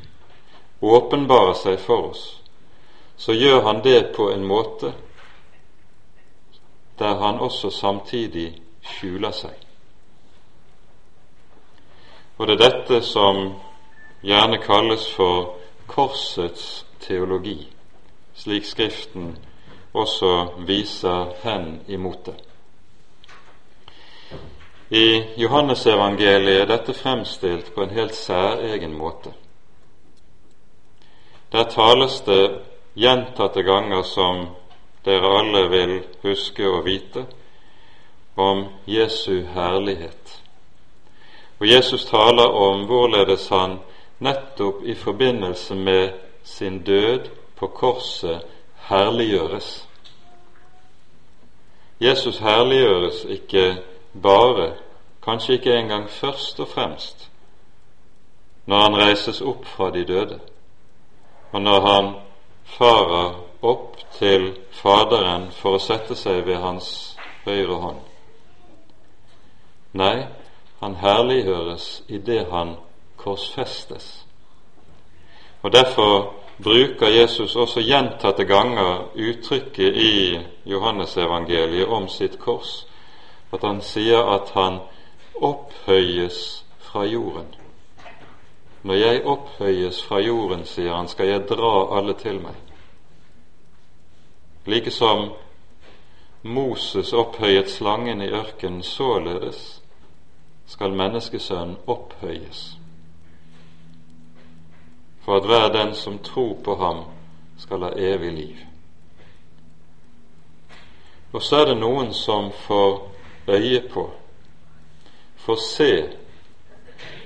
åpenbarer 0.82 1.54
seg 1.54 1.78
for 1.80 2.08
oss, 2.10 2.24
så 3.18 3.36
gjør 3.38 3.62
han 3.68 3.84
det 3.84 4.16
på 4.16 4.32
en 4.32 4.48
måte 4.50 4.96
der 6.98 7.22
han 7.22 7.38
også 7.40 7.70
samtidig 7.70 8.48
skjuler 8.82 9.32
seg. 9.32 9.54
Og 12.38 12.48
det 12.48 12.58
er 12.58 12.64
dette 12.66 13.04
som 13.06 13.54
gjerne 14.26 14.58
kalles 14.66 15.06
for 15.14 15.54
korsets 15.86 16.86
teologi, 17.06 17.60
slik 18.34 18.66
Skriften 18.66 19.36
også 19.94 20.66
viser 20.66 21.36
hen 21.46 21.76
imot 21.88 22.26
det. 22.26 22.47
I 24.90 25.24
Johannesevangeliet 25.36 26.62
er 26.62 26.70
dette 26.70 26.94
fremstilt 26.94 27.74
på 27.76 27.84
en 27.84 27.90
helt 27.90 28.16
særegen 28.16 28.94
måte. 28.96 29.34
Der 31.52 31.64
tales 31.64 32.22
det 32.22 32.62
gjentatte 32.96 33.64
ganger, 33.64 34.04
som 34.04 34.48
dere 35.06 35.32
alle 35.40 35.70
vil 35.70 35.94
huske 36.24 36.70
og 36.70 36.86
vite, 36.86 37.26
om 38.38 38.66
Jesu 38.88 39.44
herlighet. 39.54 40.42
Og 41.60 41.68
Jesus 41.68 42.06
taler 42.06 42.48
om 42.48 42.86
hvorledes 42.86 43.48
han 43.50 43.80
nettopp 44.20 44.84
i 44.86 44.96
forbindelse 44.96 45.76
med 45.76 46.10
sin 46.44 46.84
død 46.84 47.30
på 47.56 47.68
korset 47.68 48.42
herliggjøres. 48.88 49.88
Jesus 52.02 52.38
herliggjøres 52.38 53.24
ikke 53.24 53.78
bare, 54.22 54.74
kanskje 55.24 55.54
ikke 55.54 55.76
engang 55.78 56.10
først 56.10 56.60
og 56.60 56.68
fremst, 56.68 57.30
når 58.66 58.82
han 58.82 58.96
reises 58.96 59.42
opp 59.42 59.66
fra 59.66 59.90
de 59.92 60.06
døde, 60.06 60.40
og 61.52 61.62
når 61.62 61.82
han 61.82 62.14
farer 62.78 63.36
opp 63.62 63.98
til 64.20 64.52
Faderen 64.72 65.50
for 65.52 65.78
å 65.78 65.82
sette 65.82 66.16
seg 66.16 66.44
ved 66.46 66.60
hans 66.62 66.90
høyre 67.46 67.80
hånd. 67.82 68.02
Nei, 69.98 70.28
han 70.80 70.96
herliggjøres 71.02 72.04
det 72.26 72.44
han 72.52 72.76
korsfestes. 73.18 74.26
Og 75.64 75.74
Derfor 75.74 76.34
bruker 76.64 77.08
Jesus 77.08 77.56
også 77.56 77.82
gjentatte 77.82 78.46
ganger 78.46 79.10
uttrykket 79.16 79.96
i 79.96 80.40
Johannesevangeliet 80.66 81.88
om 81.88 82.08
sitt 82.10 82.40
kors, 82.40 82.87
at 83.54 83.62
han 83.64 83.82
sier 83.82 84.28
at 84.36 84.50
han 84.56 84.80
opphøyes 85.36 86.66
fra 86.80 87.06
jorden. 87.06 87.56
Når 88.84 88.94
jeg 88.94 89.26
opphøyes 89.26 90.04
fra 90.04 90.20
jorden, 90.20 90.66
sier 90.66 90.96
han, 90.96 91.08
skal 91.08 91.28
jeg 91.28 91.48
dra 91.50 91.98
alle 91.98 92.14
til 92.14 92.40
meg. 92.44 92.56
Like 94.68 94.92
som 94.92 95.32
Moses 96.44 97.14
opphøyet 97.14 97.72
slangen 97.72 98.22
i 98.22 98.30
ørkenen, 98.32 98.84
således 98.84 99.82
skal 100.68 100.96
menneskesønnen 100.96 101.78
opphøyes, 101.88 102.78
for 105.24 105.38
at 105.38 105.46
hver 105.46 105.70
den 105.72 105.96
som 105.96 106.20
tror 106.20 106.58
på 106.64 106.76
ham, 106.76 107.04
skal 107.58 107.84
ha 107.84 107.90
evig 107.96 108.32
liv. 108.34 108.58
Og 111.34 111.42
så 111.42 111.56
er 111.56 111.66
det 111.66 111.78
noen 111.80 112.14
som 112.14 112.52
får 112.52 113.17
øye 113.48 113.90
på, 113.90 114.12
får 115.36 115.56
se 115.56 116.10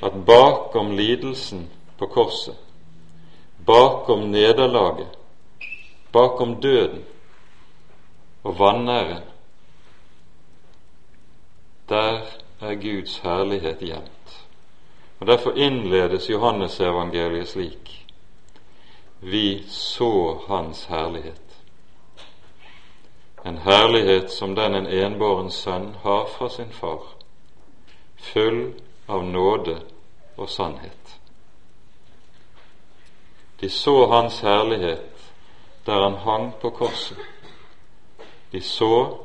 at 0.04 0.26
bakom 0.26 0.92
lidelsen 0.92 1.70
på 1.98 2.06
korset, 2.06 2.56
bakom 3.66 4.20
nederlaget, 4.20 5.18
bakom 6.12 6.62
døden 6.62 7.06
og 8.44 8.60
vanæren, 8.60 9.24
der 11.90 12.22
er 12.62 12.76
Guds 12.76 13.18
herlighet 13.18 13.80
gjemt. 13.80 14.48
Og 15.20 15.28
Derfor 15.28 15.52
innledes 15.52 16.30
Johannesevangeliet 16.30 17.48
slik 17.48 17.98
Vi 19.20 19.64
så 19.68 20.42
Hans 20.48 20.86
herlighet. 20.86 21.41
En 23.46 23.58
herlighet 23.58 24.32
som 24.32 24.56
den 24.56 24.76
en 24.76 24.88
enbåren 24.88 25.52
sønn 25.52 25.96
har 26.04 26.26
fra 26.26 26.50
sin 26.50 26.70
far, 26.70 27.02
full 28.18 28.74
av 29.08 29.26
nåde 29.26 29.80
og 30.38 30.50
sannhet. 30.50 31.18
De 33.62 33.70
så 33.70 34.06
Hans 34.08 34.40
herlighet 34.40 35.34
der 35.86 36.04
han 36.04 36.14
hang 36.14 36.52
på 36.62 36.70
korset. 36.70 37.18
De 38.52 38.62
så 38.62 39.18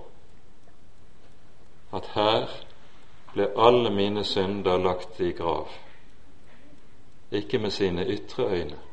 at 1.93 2.09
her 2.15 2.49
ble 3.33 3.49
alle 3.57 3.91
mine 3.91 4.25
synder 4.25 4.79
lagt 4.81 5.21
i 5.21 5.33
grav, 5.33 5.69
ikke 7.31 7.59
med 7.59 7.71
sine 7.71 8.07
ytre 8.07 8.45
øyne. 8.45 8.86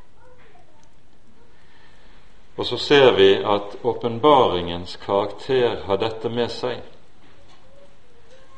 Og 2.56 2.66
så 2.66 2.78
ser 2.78 3.12
vi 3.16 3.34
at 3.42 3.76
åpenbaringens 3.82 4.96
karakter 4.96 5.82
har 5.86 5.98
dette 5.98 6.30
med 6.30 6.50
seg, 6.54 6.78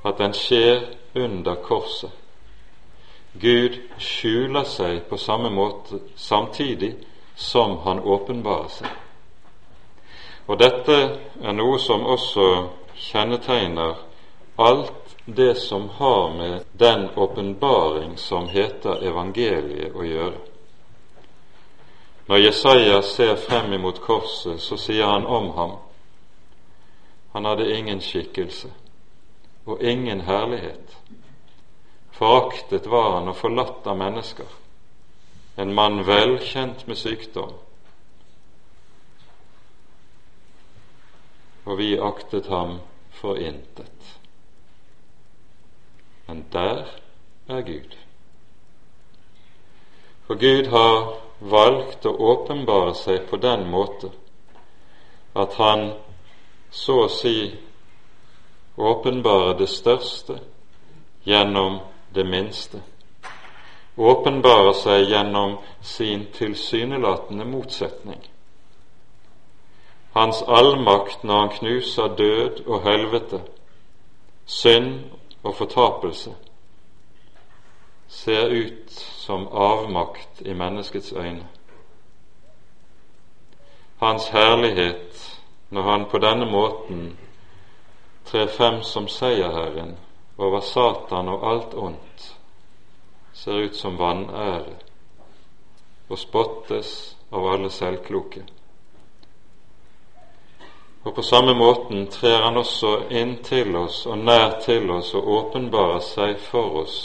at 0.04 0.18
den 0.18 0.34
skjer 0.36 0.84
under 1.14 1.56
korset. 1.64 2.12
Gud 3.40 3.76
skjuler 4.00 4.64
seg 4.64 5.02
på 5.08 5.16
samme 5.20 5.50
måte 5.52 6.00
samtidig 6.16 6.94
som 7.36 7.78
han 7.84 8.00
åpenbarer 8.00 8.68
seg. 8.72 8.92
Og 10.46 10.60
dette 10.60 10.96
er 11.42 11.56
noe 11.56 11.78
som 11.82 12.06
også 12.06 12.46
kjennetegner 13.08 13.96
alt 14.56 15.16
det 15.26 15.54
som 15.58 15.88
har 15.98 16.30
med 16.36 16.64
den 16.72 17.08
åpenbaring 17.16 18.16
som 18.16 18.48
heter 18.48 19.02
evangeliet, 19.04 19.92
å 19.92 20.04
gjøre. 20.06 20.38
Når 22.26 22.36
Jesaja 22.36 23.02
ser 23.02 23.36
frem 23.36 23.72
imot 23.72 24.00
korset, 24.02 24.60
så 24.60 24.76
sier 24.76 25.06
han 25.06 25.26
om 25.26 25.50
ham 25.56 25.76
han 27.36 27.44
hadde 27.44 27.68
ingen 27.76 28.00
skikkelse 28.00 28.70
og 29.66 29.82
ingen 29.84 30.22
herlighet. 30.24 30.96
Foraktet 32.16 32.86
var 32.88 33.18
han 33.18 33.28
og 33.28 33.36
forlatt 33.36 33.84
av 33.86 33.98
mennesker, 34.00 34.48
en 35.60 35.74
mann 35.76 36.00
velkjent 36.06 36.86
med 36.88 36.96
sykdom. 36.96 37.52
Og 41.66 41.76
vi 41.78 41.92
aktet 42.00 42.48
ham 42.48 42.78
for 43.20 43.36
intet 43.36 44.16
men 46.26 46.44
der 46.52 46.84
er 47.48 47.60
Gud. 47.60 47.96
For 50.26 50.34
Gud 50.34 50.70
har 50.70 51.25
valgt 51.38 52.06
å 52.06 52.12
åpenbare 52.32 52.94
seg 52.94 53.26
på 53.30 53.36
den 53.36 53.66
måte 53.70 54.10
at 55.36 55.54
han 55.60 55.90
så 56.70 57.02
å 57.04 57.08
si 57.12 57.52
åpenbarer 58.76 59.58
det 59.58 59.68
største 59.68 60.38
gjennom 61.24 61.80
det 62.14 62.24
minste, 62.24 62.80
åpenbarer 63.96 64.72
seg 64.76 65.10
gjennom 65.10 65.58
sin 65.80 66.26
tilsynelatende 66.32 67.44
motsetning. 67.44 68.20
Hans 70.16 70.42
allmakt 70.42 71.24
når 71.24 71.40
han 71.40 71.54
knuser 71.58 72.16
død 72.16 72.62
og 72.66 72.84
helvete, 72.88 73.42
synd 74.46 75.10
og 75.42 75.56
fortapelse 75.58 76.32
ser 78.08 78.48
ut 78.48 78.85
som 79.26 79.48
avmakt 79.48 80.42
i 80.42 80.54
menneskets 80.54 81.12
øyne. 81.12 81.46
Hans 83.96 84.28
herlighet, 84.28 85.40
når 85.70 85.82
han 85.82 86.04
på 86.10 86.18
denne 86.18 86.46
måten 86.50 87.18
trer 88.24 88.46
frem 88.46 88.82
som 88.82 89.08
seierherren 89.08 89.96
over 90.38 90.60
Satan 90.60 91.28
og 91.28 91.46
alt 91.52 91.74
ondt, 91.74 92.36
ser 93.32 93.64
ut 93.64 93.76
som 93.76 93.98
vanære 93.98 94.76
og 96.08 96.18
spottes 96.18 97.16
av 97.32 97.48
alle 97.52 97.70
selvkloke. 97.70 98.44
Og 101.04 101.14
på 101.14 101.22
samme 101.22 101.54
måten 101.54 102.06
trer 102.06 102.44
han 102.44 102.56
også 102.62 102.92
inn 103.10 103.36
til 103.42 103.74
oss 103.76 104.04
og 104.06 104.18
nær 104.18 104.60
til 104.62 104.90
oss 104.90 105.10
og 105.14 105.28
åpenbarer 105.38 105.98
seg 106.02 106.38
for 106.46 106.78
oss 106.84 106.96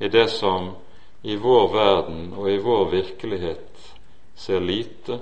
i 0.00 0.12
det 0.12 0.28
som 0.30 0.74
i 1.22 1.36
vår 1.36 1.68
verden 1.72 2.32
og 2.32 2.50
i 2.50 2.58
vår 2.58 2.90
virkelighet 2.90 3.94
ser 4.34 4.60
lite, 4.60 5.18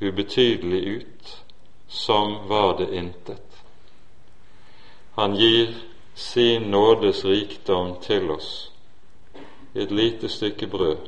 ubetydelig 0.00 0.80
ut, 0.84 1.44
som 1.88 2.48
var 2.48 2.78
det 2.78 2.88
intet. 2.94 3.62
Han 5.14 5.34
gir 5.34 5.74
sin 6.14 6.70
nådes 6.70 7.24
rikdom 7.24 7.96
til 8.02 8.30
oss 8.30 8.72
i 9.74 9.82
et 9.82 9.90
lite 9.90 10.28
stykke 10.28 10.66
brød, 10.66 11.06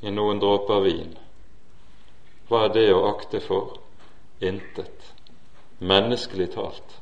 i 0.00 0.10
noen 0.10 0.40
dråper 0.40 0.80
vin. 0.84 1.14
Hva 2.48 2.64
er 2.66 2.74
det 2.74 2.88
å 2.94 3.06
akte 3.12 3.40
for? 3.44 3.76
intet, 4.40 5.12
menneskelig 5.78 6.52
talt. 6.52 7.00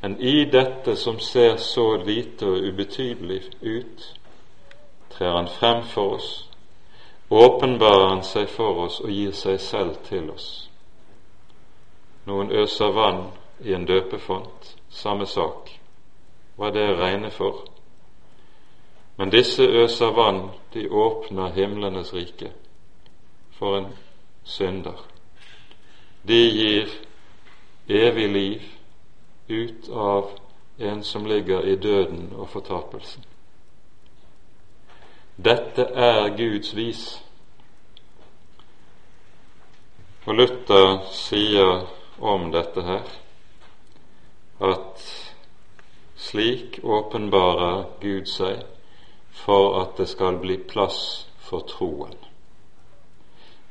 Men 0.00 0.20
i 0.20 0.44
dette 0.44 0.96
som 0.96 1.18
ser 1.18 1.56
så 1.56 1.96
lite 1.96 2.46
og 2.48 2.64
ubetydelig 2.66 3.42
ut, 3.60 4.06
trer 5.10 5.32
han 5.36 5.48
frem 5.48 5.82
for 5.92 6.14
oss, 6.16 6.30
åpenbarer 7.28 8.08
han 8.08 8.22
seg 8.26 8.48
for 8.48 8.86
oss 8.86 9.00
og 9.00 9.10
gir 9.10 9.34
seg 9.36 9.60
selv 9.60 10.00
til 10.08 10.30
oss. 10.30 10.48
Noen 12.26 12.50
øser 12.52 12.94
vann 12.94 13.22
i 13.60 13.74
en 13.74 13.86
døpefont, 13.86 14.74
samme 14.88 15.26
sak. 15.26 15.70
Hva 16.56 16.68
er 16.68 16.76
det 16.76 16.88
å 16.90 16.98
regne 17.00 17.30
for? 17.34 17.62
Men 19.18 19.32
disse 19.32 19.62
øser 19.62 20.14
vann, 20.16 20.48
de 20.72 20.88
åpner 20.88 21.54
himlenes 21.56 22.14
rike 22.14 22.52
for 23.58 23.78
en 23.78 23.90
synder 24.44 25.10
de 26.22 26.34
gir 26.34 26.90
evig 27.88 28.28
liv 28.28 28.62
ut 29.48 29.88
av 29.88 30.30
en 30.78 31.02
som 31.04 31.26
ligger 31.26 31.64
i 31.66 31.76
døden 31.76 32.32
og 32.36 32.48
fortapelsen. 32.48 33.24
Dette 35.44 35.82
er 35.82 36.36
Guds 36.36 36.76
vis. 36.76 37.02
Og 40.26 40.34
Luther 40.34 40.98
sier 41.16 41.86
om 42.20 42.50
dette 42.52 42.82
her 42.84 43.06
at 44.60 45.04
slik 46.20 46.76
åpenbarer 46.84 47.86
Gud 48.02 48.28
seg 48.28 48.66
for 49.40 49.78
at 49.80 49.96
det 49.96 50.10
skal 50.12 50.36
bli 50.42 50.58
plass 50.60 51.00
for 51.48 51.64
troen. 51.70 52.12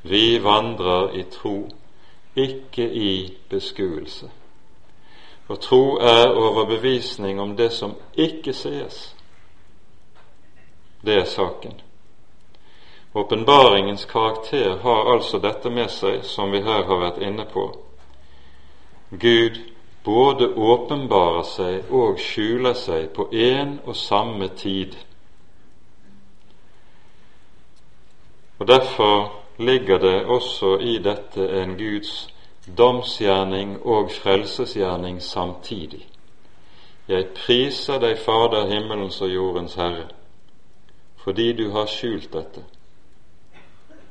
Vi 0.02 0.40
vandrer 0.42 1.14
i 1.14 1.22
tro 1.30 1.68
ikke 2.34 2.88
i 2.90 3.36
beskuelse. 3.48 4.26
For 5.46 5.62
tro 5.62 5.84
er 6.02 6.34
overbevisning 6.34 7.40
om 7.40 7.56
det 7.56 7.72
som 7.72 7.94
ikke 8.14 8.52
sees. 8.52 9.14
Det 11.00 11.14
er 11.20 11.24
saken. 11.24 11.80
Åpenbaringens 13.14 14.04
karakter 14.04 14.76
har 14.82 15.12
altså 15.14 15.38
dette 15.38 15.70
med 15.70 15.90
seg, 15.90 16.24
som 16.24 16.52
vi 16.52 16.60
her 16.62 16.84
har 16.86 17.00
vært 17.00 17.22
inne 17.26 17.46
på. 17.50 17.64
Gud 19.10 19.58
både 20.04 20.52
åpenbarer 20.54 21.42
seg 21.42 21.90
og 21.90 22.20
skjuler 22.22 22.76
seg 22.78 23.08
på 23.16 23.26
én 23.32 23.78
og 23.84 23.96
samme 23.96 24.48
tid. 24.56 24.94
Og 28.58 28.68
Derfor 28.68 29.32
ligger 29.58 29.98
det 29.98 30.24
også 30.24 30.78
i 30.78 30.98
dette 30.98 31.48
en 31.62 31.76
Guds 31.76 32.28
domsgjerning 32.78 33.82
og 33.82 34.10
frelsesgjerning 34.10 35.22
samtidig. 35.22 36.06
Jeg 37.08 37.26
priser 37.34 37.98
deg, 37.98 38.18
Fader 38.18 38.68
himmelens 38.70 39.20
og 39.20 39.32
jordens 39.34 39.74
Herre, 39.74 40.06
fordi 41.24 41.52
du 41.52 41.70
har 41.70 41.86
skjult 41.86 42.32
dette 42.32 42.64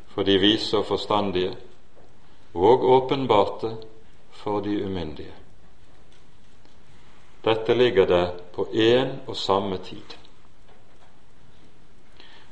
for 0.09 0.23
de 0.23 0.37
vise 0.37 0.77
og 0.77 0.85
forstandige, 0.85 1.53
og 2.53 2.83
åpenbarte 2.83 3.75
for 4.31 4.59
de 4.59 4.85
umyndige. 4.85 5.33
Dette 7.45 7.73
ligger 7.73 8.05
det 8.05 8.31
på 8.55 8.67
én 8.73 9.09
og 9.27 9.35
samme 9.37 9.77
tid. 9.77 10.17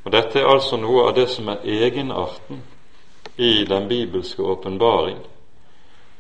Og 0.04 0.12
Dette 0.12 0.40
er 0.40 0.48
altså 0.48 0.78
noe 0.78 1.10
av 1.10 1.16
det 1.16 1.28
som 1.30 1.50
er 1.52 1.66
egenarten 1.66 2.62
i 3.36 3.66
den 3.66 3.90
bibelske 3.90 4.44
åpenbaring. 4.44 5.18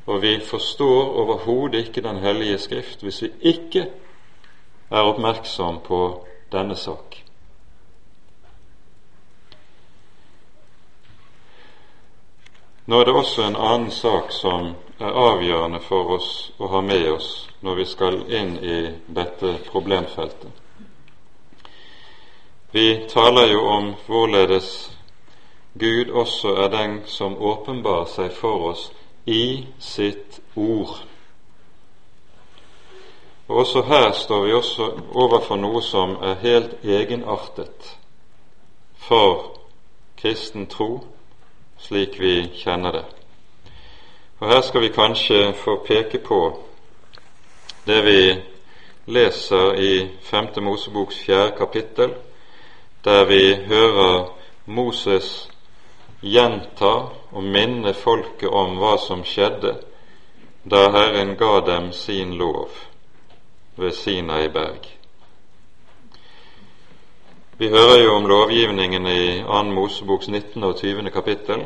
Og 0.06 0.22
vi 0.22 0.40
forstår 0.40 1.14
overhodet 1.22 1.88
ikke 1.88 2.02
Den 2.02 2.18
hellige 2.18 2.58
Skrift 2.58 3.04
hvis 3.04 3.22
vi 3.22 3.30
ikke 3.42 3.88
er 4.92 5.02
oppmerksom 5.02 5.80
på 5.80 6.26
denne 6.52 6.76
sak. 6.76 7.27
Nå 12.88 13.00
er 13.00 13.06
det 13.06 13.14
også 13.20 13.44
en 13.44 13.56
annen 13.60 13.92
sak 13.92 14.30
som 14.32 14.70
er 15.00 15.12
avgjørende 15.12 15.82
for 15.84 16.14
oss 16.16 16.30
å 16.56 16.70
ha 16.72 16.80
med 16.82 17.10
oss 17.12 17.32
når 17.60 17.76
vi 17.82 17.86
skal 17.86 18.22
inn 18.32 18.54
i 18.64 18.78
dette 19.12 19.58
problemfeltet. 19.68 20.54
Vi 22.72 22.86
taler 23.12 23.52
jo 23.52 23.66
om 23.68 23.90
hvorledes 24.06 24.70
Gud 25.76 26.14
også 26.16 26.56
er 26.64 26.72
den 26.72 27.02
som 27.12 27.36
åpenbarer 27.36 28.08
seg 28.08 28.32
for 28.40 28.70
oss 28.72 28.88
i 29.26 29.68
sitt 29.84 30.40
ord. 30.56 30.96
Og 33.48 33.60
Også 33.66 33.84
her 33.84 34.12
står 34.12 34.46
vi 34.46 34.54
også 34.54 34.90
overfor 35.12 35.60
noe 35.60 35.84
som 35.84 36.16
er 36.24 36.40
helt 36.40 36.80
egenartet 36.88 37.94
for 38.96 39.60
kristen 40.16 40.72
tro 40.72 41.17
slik 41.80 42.20
vi 42.20 42.50
kjenner 42.56 42.92
det. 42.92 43.06
Og 44.40 44.50
Her 44.50 44.62
skal 44.62 44.82
vi 44.82 44.94
kanskje 44.94 45.54
få 45.58 45.80
peke 45.88 46.20
på 46.20 46.40
det 47.88 48.02
vi 48.06 48.22
leser 49.06 49.80
i 49.80 50.08
Femte 50.22 50.62
Moseboks 50.62 51.20
fjerde 51.26 51.56
kapittel, 51.58 52.14
der 53.04 53.26
vi 53.26 53.56
hører 53.56 54.34
Moses 54.66 55.50
gjenta 56.22 56.94
og 57.32 57.44
minne 57.44 57.94
folket 57.94 58.50
om 58.50 58.76
hva 58.82 58.98
som 59.00 59.24
skjedde 59.24 59.78
da 60.68 60.90
Herren 60.92 61.36
ga 61.40 61.62
dem 61.64 61.92
sin 61.96 62.36
lov 62.38 62.70
ved 63.78 63.92
Sinai 63.96 64.48
berg. 64.52 64.97
Vi 67.60 67.70
hører 67.70 68.04
jo 68.04 68.16
om 68.16 68.28
lovgivningen 68.30 69.08
i 69.08 69.44
2. 69.44 69.64
Moseboks 69.74 70.28
19. 70.28 70.64
og 70.64 70.76
20. 70.78 71.10
kapittel. 71.10 71.64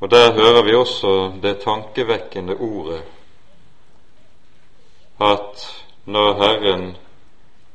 Og 0.00 0.10
der 0.10 0.32
hører 0.34 0.62
vi 0.66 0.72
også 0.74 1.10
det 1.42 1.60
tankevekkende 1.62 2.56
ordet 2.56 3.02
at 5.22 5.62
når 6.04 6.34
Herren 6.40 6.96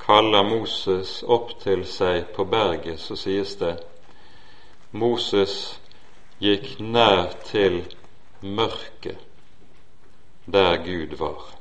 kaller 0.03 0.43
Moses 0.43 1.23
opp 1.23 1.53
til 1.63 1.85
seg 1.87 2.25
på 2.35 2.43
berget, 2.43 2.99
så 2.99 3.15
sies 3.15 3.55
det 3.61 3.77
Moses 4.91 5.79
gikk 6.43 6.73
nær 6.79 7.31
til 7.47 7.85
mørket 8.41 9.15
der 10.43 10.75
Gud 10.83 11.15
var. 11.23 11.55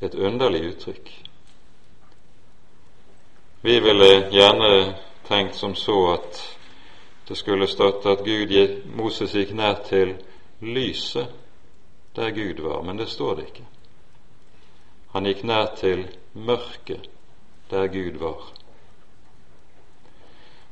Et 0.00 0.14
underlig 0.14 0.64
uttrykk. 0.70 1.21
Vi 3.64 3.80
ville 3.80 4.28
gjerne 4.30 4.94
tenkt 5.28 5.54
som 5.54 5.74
så 5.74 6.12
at 6.12 6.58
det 7.28 7.36
skulle 7.36 7.66
stått 7.66 8.06
at 8.06 8.24
Gud, 8.24 8.50
Moses 8.98 9.34
gikk 9.38 9.52
nær 9.54 9.76
til 9.86 10.16
lyset 10.60 11.30
der 12.16 12.30
Gud 12.34 12.58
var, 12.60 12.82
men 12.82 12.98
det 12.98 13.06
står 13.08 13.36
det 13.38 13.44
ikke. 13.52 13.66
Han 15.12 15.28
gikk 15.30 15.44
nær 15.46 15.68
til 15.78 16.02
mørket 16.34 17.06
der 17.70 17.86
Gud 17.86 18.18
var. 18.18 18.40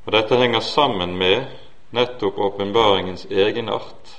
Og 0.04 0.12
Dette 0.12 0.36
henger 0.40 0.60
sammen 0.60 1.14
med 1.16 1.44
nettopp 1.94 2.38
åpenbaringens 2.38 3.28
egenart. 3.30 4.16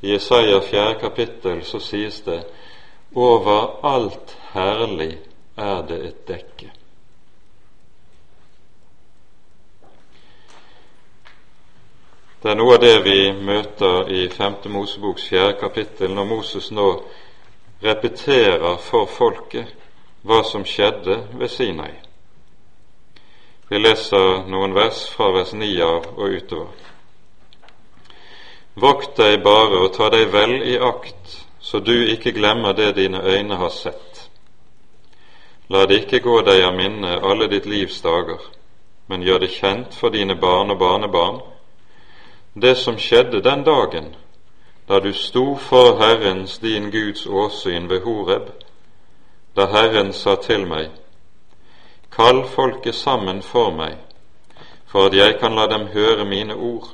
I 0.00 0.12
Jesaja 0.12 0.60
4. 0.60 0.94
kapittel 1.00 1.60
så 1.64 1.78
sies 1.78 2.22
det 2.24 2.40
over 3.14 3.84
alt 3.84 4.36
herlig 4.54 5.18
er 5.56 5.84
det 5.88 6.00
et 6.06 6.24
dekke. 6.28 6.70
Det 12.44 12.50
er 12.52 12.58
noe 12.60 12.74
av 12.76 12.82
det 12.82 12.96
vi 13.06 13.20
møter 13.32 14.10
i 14.12 14.26
5. 14.28 14.66
Moseboks 14.68 15.30
4. 15.30 15.54
kapittel, 15.56 16.10
når 16.12 16.26
Moses 16.28 16.66
nå 16.76 16.88
repeterer 17.80 18.74
for 18.84 19.08
folket 19.08 19.70
hva 20.28 20.42
som 20.44 20.66
skjedde 20.68 21.16
ved 21.40 21.48
Sinai. 21.48 21.94
Vi 23.70 23.80
leser 23.80 24.42
noen 24.52 24.76
vers 24.76 24.98
fra 25.14 25.30
vers 25.32 25.54
9 25.56 25.70
av 25.86 26.10
og 26.18 26.34
utover. 26.36 26.82
Vokt 28.76 29.16
deg 29.22 29.38
bare 29.48 29.80
og 29.86 29.96
ta 29.96 30.10
deg 30.12 30.28
vel 30.36 30.58
i 30.68 30.76
akt, 30.76 31.38
så 31.64 31.80
du 31.80 31.94
ikke 31.96 32.36
glemmer 32.36 32.76
det 32.76 32.90
dine 33.00 33.24
øyne 33.24 33.56
har 33.56 33.72
sett. 33.72 34.26
La 35.72 35.86
det 35.88 36.02
ikke 36.02 36.20
gå 36.28 36.42
deg 36.44 36.60
av 36.68 36.76
minne 36.76 37.16
alle 37.24 37.48
ditt 37.48 37.64
livs 37.64 38.04
dager, 38.04 38.44
men 39.08 39.24
gjør 39.24 39.46
det 39.46 39.52
kjent 39.56 39.96
for 39.96 40.12
dine 40.12 40.36
barn 40.36 40.76
og 40.76 40.82
barnebarn, 40.84 41.42
det 42.54 42.74
som 42.74 42.98
skjedde 42.98 43.40
den 43.40 43.64
dagen 43.64 44.14
da 44.88 45.00
du 45.00 45.12
sto 45.12 45.56
for 45.56 45.96
Herrens, 45.98 46.58
din 46.58 46.90
Guds 46.90 47.26
åsyn 47.26 47.88
ved 47.88 48.02
Horeb, 48.02 48.48
da 49.56 49.66
Herren 49.66 50.12
sa 50.12 50.36
til 50.36 50.66
meg, 50.66 50.90
Kall 52.12 52.44
folket 52.44 52.94
sammen 52.94 53.42
for 53.42 53.72
meg, 53.72 53.96
for 54.86 55.08
at 55.08 55.16
jeg 55.16 55.38
kan 55.40 55.56
la 55.56 55.66
dem 55.66 55.86
høre 55.86 56.24
mine 56.24 56.54
ord, 56.54 56.92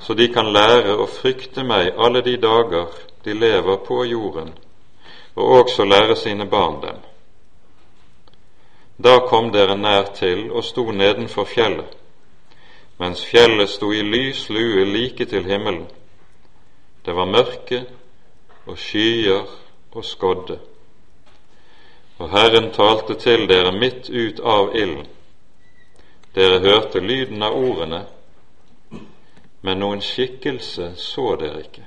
så 0.00 0.14
de 0.14 0.28
kan 0.32 0.50
lære 0.52 0.96
å 0.96 1.06
frykte 1.06 1.62
meg 1.62 1.92
alle 1.98 2.24
de 2.24 2.36
dager 2.40 2.88
de 3.24 3.36
lever 3.36 3.76
på 3.86 4.04
jorden, 4.04 4.50
og 5.36 5.60
også 5.60 5.84
lære 5.84 6.16
sine 6.16 6.46
barn 6.46 6.80
dem. 6.82 6.98
Da 8.98 9.18
kom 9.28 9.52
dere 9.52 9.76
nær 9.76 10.10
til 10.16 10.50
og 10.50 10.64
sto 10.64 10.90
nedenfor 10.90 11.44
fjellet 11.44 11.99
mens 13.00 13.24
fjellet 13.24 13.70
sto 13.70 13.94
i 13.96 14.02
lys 14.04 14.50
lue 14.52 14.84
like 14.84 15.24
til 15.24 15.46
himmelen. 15.48 15.86
Det 17.04 17.14
var 17.16 17.24
mørke 17.24 17.84
og 18.66 18.76
skyer 18.78 19.46
og 19.92 20.04
skodde. 20.04 20.58
Og 22.20 22.28
Herren 22.30 22.68
talte 22.76 23.16
til 23.16 23.46
dere 23.48 23.72
midt 23.72 24.10
ut 24.10 24.42
av 24.44 24.74
ilden. 24.76 25.06
Dere 26.34 26.58
hørte 26.60 27.00
lyden 27.00 27.42
av 27.42 27.56
ordene, 27.56 28.02
men 29.64 29.80
noen 29.80 30.04
skikkelse 30.04 30.92
så 31.00 31.38
dere 31.40 31.64
ikke. 31.64 31.86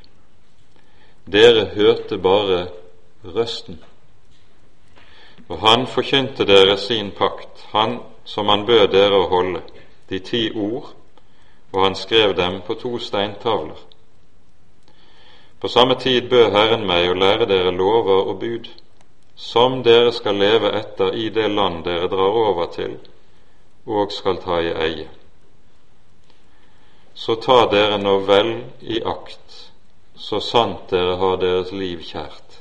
Dere 1.29 1.67
hørte 1.75 2.17
bare 2.17 2.65
røsten. 3.23 3.77
Og 5.47 5.61
han 5.61 5.85
forkynte 5.87 6.49
dere 6.49 6.77
sin 6.77 7.13
pakt, 7.13 7.67
han 7.69 7.99
som 8.25 8.49
han 8.49 8.65
bød 8.65 8.87
dere 8.97 9.21
å 9.21 9.29
holde, 9.29 9.61
de 10.09 10.19
ti 10.19 10.49
ord 10.57 10.89
og 11.73 11.83
han 11.83 11.95
skrev 11.95 12.35
dem 12.37 12.61
på 12.67 12.73
to 12.73 12.99
steintavler. 12.99 13.79
På 15.59 15.67
samme 15.67 15.95
tid 15.95 16.29
bød 16.29 16.51
Herren 16.51 16.85
meg 16.87 17.09
å 17.09 17.17
lære 17.17 17.47
dere 17.49 17.71
lover 17.71 18.29
og 18.29 18.39
bud, 18.39 18.69
som 19.35 19.81
dere 19.83 20.11
skal 20.11 20.35
leve 20.35 20.71
etter 20.77 21.15
i 21.15 21.29
det 21.29 21.47
land 21.49 21.83
dere 21.85 22.09
drar 22.11 22.39
over 22.49 22.69
til 22.75 22.97
og 23.85 24.11
skal 24.11 24.37
ta 24.43 24.59
i 24.61 24.73
eie. 24.85 25.07
Så 27.13 27.35
ta 27.35 27.65
dere 27.71 27.97
nå 27.97 28.17
vel 28.27 28.51
i 28.81 29.01
akt, 29.05 29.71
så 30.15 30.39
sant 30.39 30.89
dere 30.91 31.17
har 31.21 31.39
deres 31.41 31.71
liv 31.71 32.03
kjært. 32.05 32.59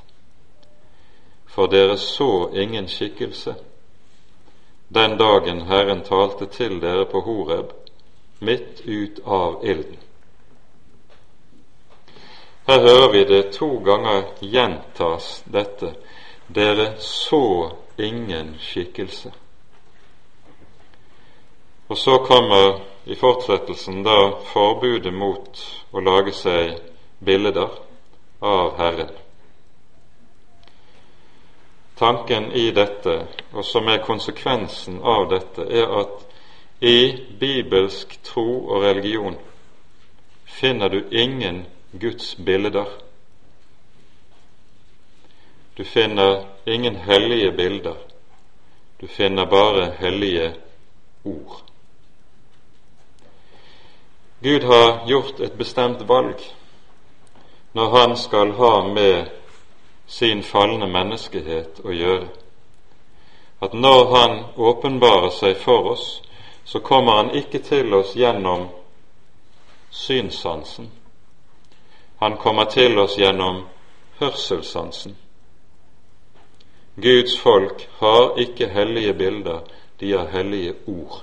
For 1.47 1.69
dere 1.69 1.99
så 2.01 2.49
ingen 2.55 2.89
skikkelse 2.89 3.55
den 4.95 5.19
dagen 5.19 5.61
Herren 5.61 6.03
talte 6.05 6.47
til 6.47 6.81
dere 6.81 7.07
på 7.09 7.21
Horeb, 7.25 7.71
midt 8.43 8.81
ut 8.85 9.21
av 9.25 9.65
ilden. 9.65 9.97
Her 12.67 12.81
hører 12.81 13.13
vi 13.13 13.25
det 13.25 13.43
to 13.53 13.69
ganger 13.79 14.23
gjentas 14.41 15.43
dette. 15.47 15.95
Dere 16.47 16.93
så 16.99 17.73
ingen 17.97 18.55
skikkelse. 18.61 19.33
Og 21.89 21.99
så 21.99 22.19
kommer 22.19 22.81
i 23.05 23.15
fortsettelsen 23.15 24.03
da 24.07 24.19
forbudet 24.53 25.15
mot 25.15 25.65
å 25.91 26.01
lage 26.01 26.33
seg 26.33 26.79
bilder 27.19 27.75
av 28.41 28.77
Herren. 28.79 29.11
Tanken 31.99 32.53
i 32.53 32.71
dette, 32.75 33.19
og 33.53 33.67
som 33.67 33.91
er 33.91 34.05
konsekvensen 34.07 35.03
av 35.03 35.29
dette, 35.31 35.67
er 35.67 35.91
at 36.01 36.32
i 36.83 37.17
bibelsk 37.39 38.23
tro 38.23 38.67
og 38.67 38.83
religion 38.83 39.37
finner 40.45 40.89
du 40.89 41.05
ingen 41.11 41.67
Guds 41.93 42.35
bilder. 42.35 42.87
Du 45.79 45.85
finner 45.85 46.45
ingen 46.67 46.97
hellige 46.97 47.53
bilder. 47.53 47.95
Du 49.01 49.07
finner 49.07 49.47
bare 49.47 49.93
hellige 49.99 50.55
ord. 51.25 51.63
Gud 54.43 54.63
har 54.63 55.07
gjort 55.07 55.41
et 55.41 55.53
bestemt 55.59 56.09
valg 56.09 56.43
når 57.73 57.97
han 57.97 58.17
skal 58.17 58.53
ha 58.53 58.73
med 58.89 59.31
sin 60.07 60.43
falne 60.43 60.87
menneskehet 60.91 61.79
å 61.85 61.95
gjøre. 61.95 62.29
At 63.63 63.73
når 63.73 64.05
han 64.17 64.45
åpenbarer 64.57 65.31
seg 65.31 65.57
for 65.63 65.95
oss, 65.95 66.23
så 66.65 66.81
kommer 66.81 67.13
han 67.13 67.35
ikke 67.35 67.59
til 67.59 67.95
oss 67.95 68.15
gjennom 68.17 68.69
synssansen. 69.91 70.91
Han 72.19 72.37
kommer 72.37 72.65
til 72.65 72.99
oss 72.99 73.19
gjennom 73.19 73.65
hørselssansen. 74.19 75.17
Guds 76.95 77.41
folk 77.41 77.89
har 77.99 78.39
ikke 78.39 78.69
hellige 78.69 79.15
bilder, 79.15 79.61
de 80.01 80.13
har 80.13 80.27
hellige 80.27 80.75
ord. 80.87 81.23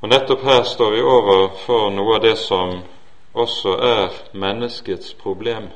Og 0.00 0.08
nettopp 0.08 0.42
her 0.42 0.62
står 0.62 0.90
vi 0.94 1.02
overfor 1.02 1.90
noe 1.90 2.16
av 2.16 2.22
det 2.22 2.36
som 2.38 2.78
også 3.34 3.74
er 3.82 4.14
menneskets 4.32 5.14
problem. 5.18 5.68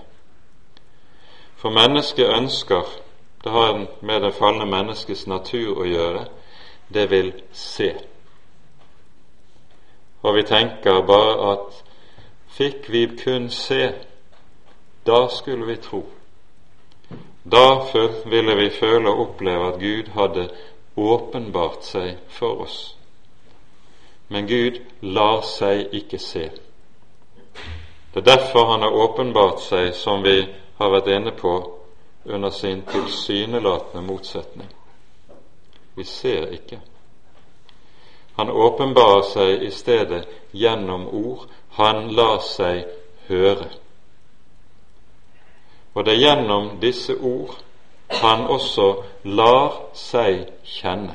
For 1.57 1.75
mennesket 1.75 2.31
ønsker, 2.31 2.87
det 3.45 3.51
har 3.51 3.87
med 4.01 4.23
det 4.23 4.35
falne 4.39 4.67
menneskets 4.67 5.27
natur 5.27 5.83
å 5.83 5.87
gjøre, 5.87 6.25
det 6.95 7.11
vil 7.11 7.33
se. 7.53 7.91
Og 10.23 10.35
vi 10.37 10.43
tenker 10.47 11.03
bare 11.07 11.53
at 11.53 11.83
fikk 12.57 12.89
vi 12.93 13.07
kun 13.25 13.51
se, 13.51 13.93
da 15.07 15.27
skulle 15.29 15.67
vi 15.67 15.77
tro. 15.83 16.05
Da 17.43 17.67
ville 18.31 18.57
vi 18.57 18.71
føle 18.71 19.11
og 19.11 19.29
oppleve 19.29 19.73
at 19.73 19.81
Gud 19.81 20.11
hadde 20.15 20.49
åpenbart 20.97 21.85
seg 21.85 22.19
for 22.31 22.67
oss 22.67 22.83
men 24.33 24.47
Gud 24.47 24.81
lar 25.01 25.43
seg 25.45 25.93
ikke 25.93 26.19
se. 26.19 26.47
Det 28.13 28.21
er 28.21 28.37
derfor 28.37 28.65
Han 28.71 28.83
har 28.83 28.91
åpenbart 29.05 29.61
seg, 29.61 29.95
som 29.95 30.23
vi 30.25 30.39
har 30.79 30.93
vært 30.93 31.11
inne 31.13 31.35
på, 31.37 31.53
under 32.25 32.51
sin 32.51 32.81
tilsynelatende 32.89 34.07
motsetning. 34.07 34.69
Vi 35.95 36.05
ser 36.05 36.51
ikke. 36.57 36.81
Han 38.37 38.51
åpenbarer 38.51 39.27
seg 39.29 39.63
i 39.63 39.71
stedet 39.71 40.25
gjennom 40.53 41.09
ord. 41.09 41.49
Han 41.77 42.09
lar 42.17 42.41
seg 42.45 42.87
høre. 43.29 43.69
Og 45.95 46.05
det 46.05 46.15
er 46.15 46.25
gjennom 46.25 46.71
disse 46.81 47.17
ord 47.21 47.59
han 48.13 48.47
også 48.47 48.87
lar 49.25 49.77
seg 49.97 50.47
kjenne. 50.65 51.15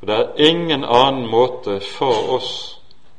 Og 0.00 0.08
det 0.08 0.16
er 0.16 0.48
ingen 0.50 0.84
annen 0.84 1.26
måte 1.30 1.80
for 1.80 2.36
oss 2.36 2.52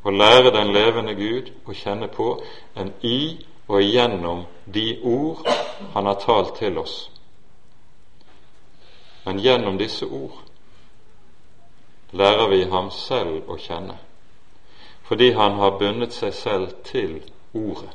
å 0.04 0.13
lære 0.13 0.54
den 0.56 0.72
levende 0.76 1.16
Gud 1.18 1.52
å 1.68 1.76
kjenne 1.76 2.08
på 2.08 2.38
enn 2.78 2.94
i 3.04 3.20
og 3.68 3.84
gjennom 3.84 4.46
de 4.63 5.00
ord 5.04 5.48
Han 5.94 6.06
har 6.06 6.20
talt 6.24 6.56
til 6.56 6.78
oss. 6.80 7.10
Men 9.28 9.40
gjennom 9.40 9.78
disse 9.78 10.06
ord 10.06 10.38
lærer 12.12 12.48
vi 12.48 12.62
ham 12.72 12.86
selv 12.96 13.50
å 13.52 13.58
kjenne, 13.60 13.98
fordi 15.04 15.34
han 15.36 15.58
har 15.60 15.74
bundet 15.82 16.16
seg 16.16 16.32
selv 16.32 16.78
til 16.88 17.18
Ordet. 17.52 17.92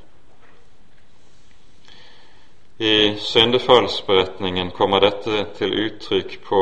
I 2.84 3.14
syndefallsberetningen 3.16 4.74
kommer 4.76 5.00
dette 5.06 5.46
til 5.56 5.72
uttrykk 5.86 6.36
på 6.44 6.60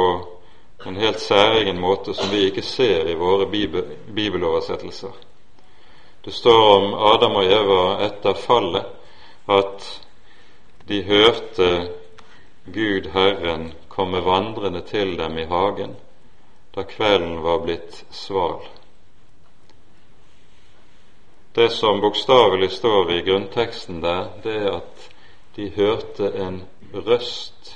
en 0.86 1.02
helt 1.02 1.18
særegen 1.18 1.82
måte 1.82 2.14
som 2.14 2.30
vi 2.30 2.44
ikke 2.52 2.62
ser 2.62 3.10
i 3.10 3.18
våre 3.18 3.50
bibeloversettelser. 3.50 5.18
Det 6.22 6.36
står 6.38 6.62
om 6.76 6.94
Adam 7.10 7.42
og 7.42 7.58
Eva 7.58 7.82
etter 8.06 8.38
fallet 8.46 9.50
at 9.50 9.92
de 10.86 11.02
hørte 11.10 11.70
Gud 12.70 13.10
Herren 13.18 13.72
komme 14.00 14.20
vandrende 14.24 14.80
til 14.88 15.18
dem 15.18 15.38
i 15.38 15.44
hagen 15.44 15.92
da 16.72 16.84
kvelden 16.88 17.42
var 17.42 17.58
blitt 17.60 18.04
sval. 18.10 18.62
Det 21.52 21.68
som 21.74 22.00
bokstavelig 22.00 22.70
står 22.72 23.10
i 23.12 23.22
grunnteksten 23.26 23.98
der, 24.00 24.30
det 24.42 24.54
er 24.56 24.76
at 24.78 25.08
de 25.56 25.66
hørte 25.74 26.30
en 26.44 26.62
røst 26.94 27.74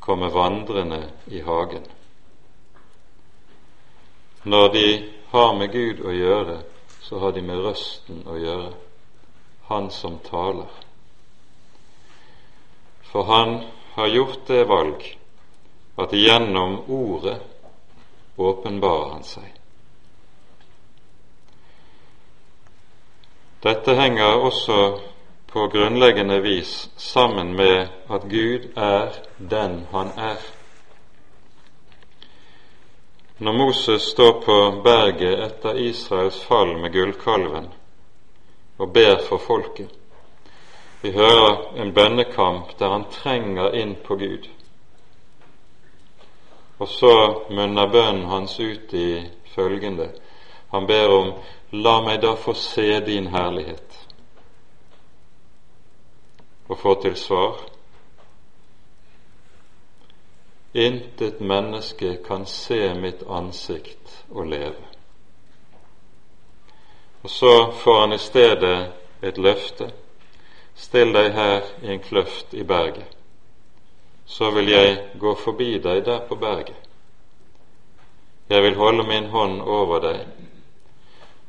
komme 0.00 0.28
vandrende 0.30 1.00
i 1.26 1.40
hagen. 1.40 1.86
Når 4.44 4.68
de 4.76 4.86
har 5.32 5.56
med 5.58 5.72
Gud 5.72 6.04
å 6.04 6.12
gjøre, 6.12 6.60
så 7.00 7.18
har 7.18 7.32
de 7.32 7.42
med 7.42 7.64
røsten 7.64 8.22
å 8.28 8.38
gjøre, 8.38 8.72
Han 9.72 9.90
som 9.90 10.18
taler. 10.18 10.68
For 13.08 13.24
han 13.24 13.62
har 13.94 14.08
gjort 14.08 14.46
det 14.48 14.68
valg 14.68 15.06
at 15.96 16.12
gjennom 16.12 16.78
Ordet 16.88 17.40
åpenbarer 18.36 19.10
han 19.10 19.24
seg. 19.24 19.48
Dette 23.62 23.94
henger 23.94 24.40
også 24.42 24.78
på 25.52 25.66
grunnleggende 25.68 26.40
vis 26.40 26.90
sammen 26.96 27.52
med 27.56 27.88
at 28.08 28.24
Gud 28.30 28.72
er 28.76 29.12
den 29.38 29.86
han 29.92 30.10
er. 30.16 30.40
Når 33.38 33.52
Moses 33.52 34.02
står 34.02 34.32
på 34.40 34.56
berget 34.84 35.44
etter 35.44 35.78
Israels 35.78 36.40
fall 36.44 36.76
med 36.80 36.92
gullkalven 36.92 37.68
og 38.78 38.92
ber 38.92 39.22
for 39.28 39.38
folket, 39.38 39.90
vi 41.02 41.12
hører 41.12 41.78
en 41.82 41.94
bønnekamp 41.94 42.78
der 42.78 42.88
han 42.88 43.06
trenger 43.10 43.74
inn 43.74 43.96
på 44.06 44.16
Gud. 44.16 44.46
Og 46.82 46.88
så 46.90 47.14
munner 47.54 47.90
bønnen 47.92 48.26
hans 48.26 48.58
ut 48.60 48.94
i 48.98 49.22
følgende. 49.54 50.08
Han 50.72 50.86
ber 50.86 51.12
om 51.14 51.34
La 51.72 52.00
meg 52.04 52.18
da 52.20 52.34
få 52.36 52.52
se 52.58 53.00
din 53.06 53.30
herlighet. 53.32 53.98
Og 56.68 56.78
få 56.78 56.94
til 57.02 57.14
svar 57.16 57.62
Intet 60.74 61.40
menneske 61.40 62.16
kan 62.26 62.46
se 62.46 62.94
mitt 62.94 63.22
ansikt 63.28 64.24
og 64.30 64.46
leve. 64.46 64.88
Og 67.22 67.30
så 67.30 67.72
får 67.72 68.00
han 68.00 68.12
i 68.12 68.18
stedet 68.18 68.92
et 69.22 69.38
løfte. 69.38 69.90
Still 70.74 71.12
deg 71.12 71.32
her 71.36 71.60
i 71.82 71.92
en 71.92 72.00
kløft 72.00 72.54
i 72.54 72.64
berget, 72.64 73.04
så 74.26 74.50
vil 74.50 74.68
jeg 74.68 74.98
gå 75.20 75.34
forbi 75.34 75.78
deg 75.78 76.04
der 76.04 76.20
på 76.28 76.36
berget. 76.36 76.78
Jeg 78.48 78.62
vil 78.62 78.76
holde 78.76 79.06
min 79.08 79.26
hånd 79.32 79.60
over 79.62 80.00
deg 80.00 80.26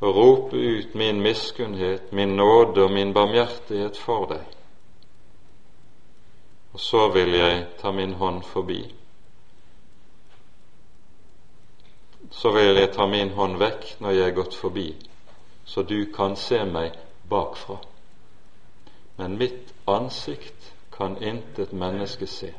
og 0.04 0.16
rope 0.16 0.56
ut 0.56 0.94
min 0.94 1.22
miskunnhet, 1.22 2.12
min 2.12 2.36
nåde 2.36 2.84
og 2.84 2.92
min 2.92 3.14
barmhjertighet 3.14 3.96
for 3.96 4.26
deg. 4.28 4.42
Og 6.74 6.80
så 6.80 7.08
vil 7.14 7.32
jeg 7.38 7.64
ta 7.80 7.92
min 7.92 8.12
hånd 8.20 8.42
forbi 8.42 8.82
så 12.34 12.50
vil 12.50 12.76
jeg 12.76 12.92
ta 12.94 13.06
min 13.06 13.30
hånd 13.36 13.58
vekk 13.60 13.96
når 14.02 14.16
jeg 14.16 14.28
er 14.28 14.36
gått 14.36 14.56
forbi, 14.58 14.88
så 15.64 15.82
du 15.86 16.06
kan 16.14 16.36
se 16.36 16.60
meg 16.66 16.96
bakfra. 17.30 17.78
Men 19.18 19.38
mitt 19.38 19.70
ansikt 19.86 20.63
kan 20.96 21.16
intet 21.22 21.72
menneske 21.72 22.26
se. 22.26 22.52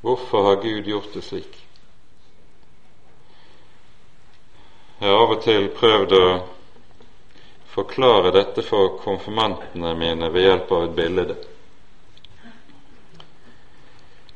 Hvorfor 0.00 0.42
har 0.42 0.62
Gud 0.62 0.84
gjort 0.84 1.14
det 1.14 1.22
slik? 1.22 1.62
Jeg 4.98 5.08
har 5.08 5.22
av 5.22 5.32
og 5.34 5.42
til 5.44 5.66
prøvd 5.76 6.12
å 6.16 6.26
forklare 7.74 8.30
dette 8.32 8.62
for 8.64 8.94
konfirmantene 9.02 9.92
mine 9.98 10.30
ved 10.32 10.46
hjelp 10.46 10.72
av 10.72 10.84
et 10.86 10.94
bilde. 10.96 11.36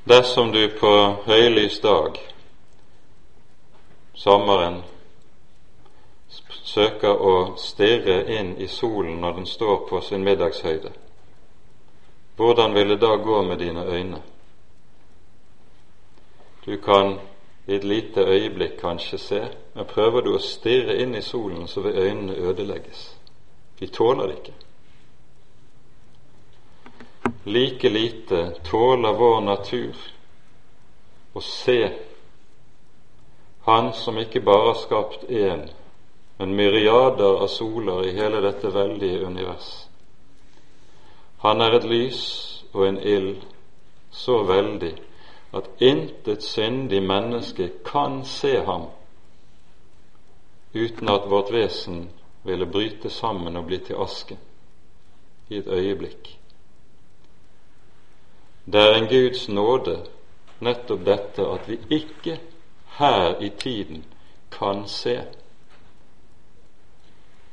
Dersom 0.04 0.52
du 0.52 0.64
på 0.80 0.92
høylys 1.26 1.78
dag, 1.80 2.18
sommeren, 4.14 4.82
søker 6.64 7.14
å 7.14 7.34
stirre 7.58 8.24
inn 8.36 8.56
i 8.58 8.68
solen 8.68 9.20
når 9.22 9.38
den 9.38 9.46
står 9.46 9.86
på 9.88 10.00
sin 10.04 10.24
middagshøyde, 10.26 10.92
hvordan 12.36 12.74
vil 12.74 12.88
det 12.88 13.00
da 13.00 13.16
gå 13.16 13.42
med 13.42 13.58
dine 13.58 13.84
øyne? 13.84 14.22
Du 16.66 16.76
kan 16.76 17.18
i 17.66 17.74
et 17.74 17.84
lite 17.84 18.20
øyeblikk 18.20 18.80
kanskje 18.80 19.18
se, 19.18 19.40
men 19.74 19.84
prøver 19.84 20.20
du 20.20 20.34
å 20.34 20.42
stirre 20.42 20.96
inn 21.02 21.14
i 21.14 21.22
solen, 21.22 21.68
så 21.68 21.80
vil 21.80 21.98
øynene 21.98 22.34
ødelegges. 22.34 23.16
De 23.80 23.86
tåler 23.86 24.26
det 24.26 24.36
ikke. 24.38 24.54
Like 27.44 27.88
lite 27.88 28.40
tåler 28.64 29.12
vår 29.12 29.40
natur 29.40 29.96
å 31.34 31.40
se 31.40 31.92
Han 33.60 33.92
som 33.92 34.18
ikke 34.18 34.40
bare 34.40 34.72
har 34.72 34.78
skapt 34.80 35.24
én, 35.28 35.68
men 36.38 36.54
myriader 36.56 37.42
av 37.42 37.48
soler 37.52 38.06
i 38.08 38.14
hele 38.16 38.40
dette 38.40 38.72
veldige 38.74 39.26
univers. 39.26 39.89
Han 41.40 41.60
er 41.60 41.76
et 41.78 41.84
lys 41.88 42.24
og 42.72 42.88
en 42.88 42.98
ild 42.98 43.44
så 44.10 44.42
veldig 44.44 44.92
at 45.56 45.70
intet 45.82 46.44
syndig 46.44 47.02
menneske 47.02 47.70
kan 47.86 48.20
se 48.24 48.58
ham 48.66 48.90
uten 50.74 51.08
at 51.08 51.30
vårt 51.30 51.52
vesen 51.52 52.10
ville 52.44 52.66
bryte 52.66 53.10
sammen 53.10 53.56
og 53.56 53.66
bli 53.66 53.78
til 53.78 53.98
aske 54.04 54.36
i 55.48 55.58
et 55.58 55.66
øyeblikk. 55.66 56.36
Det 58.66 58.80
er 58.80 58.94
en 58.94 59.08
Guds 59.10 59.48
nåde 59.48 59.96
nettopp 60.60 61.04
dette 61.06 61.42
at 61.42 61.68
vi 61.68 61.78
ikke 61.90 62.38
her 63.00 63.40
i 63.40 63.48
tiden 63.48 64.04
kan 64.52 64.86
se, 64.86 65.22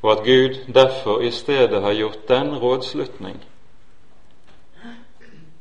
og 0.02 0.12
at 0.12 0.26
Gud 0.26 0.74
derfor 0.74 1.22
i 1.22 1.32
stedet 1.32 1.82
har 1.82 1.94
gjort 1.94 2.28
den 2.30 2.58
rådslutning 2.58 3.44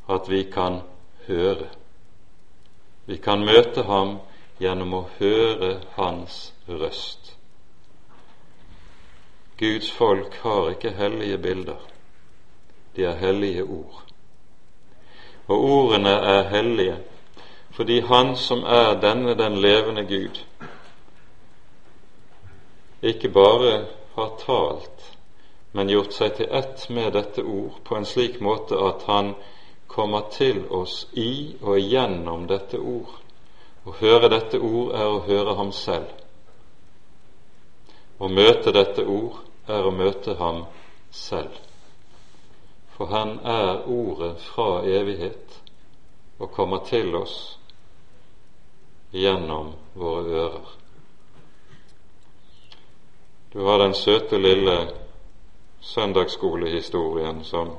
at 0.08 0.30
vi 0.30 0.42
kan 0.42 0.80
høre. 1.26 1.68
Vi 3.06 3.16
kan 3.16 3.44
møte 3.44 3.82
ham 3.86 4.18
gjennom 4.60 4.94
å 4.94 5.04
høre 5.18 5.80
hans 5.96 6.52
røst. 6.68 7.32
Guds 9.58 9.90
folk 9.92 10.34
har 10.42 10.70
ikke 10.74 10.92
hellige 10.98 11.38
bilder, 11.38 11.78
de 12.96 13.04
er 13.08 13.20
hellige 13.20 13.64
ord. 13.64 14.02
Og 15.48 15.64
ordene 15.64 16.16
er 16.34 16.48
hellige 16.50 16.96
fordi 17.76 18.00
Han 18.00 18.36
som 18.36 18.62
er 18.64 18.94
denne 19.00 19.34
den 19.36 19.58
levende 19.60 20.06
Gud, 20.08 20.38
ikke 23.02 23.28
bare 23.28 23.86
har 24.14 24.30
talt, 24.40 25.12
men 25.72 25.90
gjort 25.92 26.16
seg 26.16 26.38
til 26.38 26.48
ett 26.56 26.86
med 26.88 27.12
dette 27.12 27.44
ord 27.44 27.76
på 27.84 27.98
en 27.98 28.08
slik 28.08 28.40
måte 28.40 28.80
at 28.80 29.04
han 29.10 29.34
kommer 29.86 30.20
til 30.20 30.64
oss 30.70 31.06
i 31.12 31.56
og 31.62 31.78
gjennom 31.80 32.46
dette 32.50 32.78
ord. 32.78 33.12
Å 33.86 33.94
høre 34.00 34.30
dette 34.32 34.58
ord 34.58 34.94
er 34.98 35.10
å 35.10 35.22
høre 35.26 35.54
ham 35.58 35.72
selv. 35.72 36.10
Å 38.18 38.28
møte 38.28 38.72
dette 38.74 39.04
ord 39.04 39.42
er 39.68 39.86
å 39.86 39.94
møte 39.94 40.34
ham 40.40 40.64
selv. 41.10 41.54
For 42.96 43.12
han 43.12 43.38
er 43.44 43.84
ordet 43.92 44.34
fra 44.40 44.80
evighet 44.88 45.60
og 46.38 46.52
kommer 46.52 46.82
til 46.88 47.14
oss 47.16 47.36
gjennom 49.12 49.74
våre 49.94 50.40
ører. 50.46 50.74
Du 53.52 53.62
har 53.64 53.78
den 53.78 53.94
søte 53.94 54.38
lille 54.38 54.78
søndagsskolehistorien 55.80 57.44
som 57.44 57.76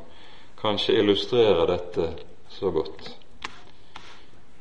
kanskje 0.67 0.99
illustrerer 0.99 1.67
dette 1.67 2.13
så 2.49 2.71
godt. 2.71 3.15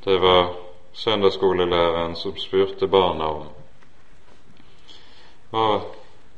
Det 0.05 0.19
var 0.19 0.55
søndagsskolelæreren 0.93 2.17
som 2.17 2.37
spurte 2.37 2.87
barna 2.87 3.27
om 3.27 3.49
hva 5.51 5.81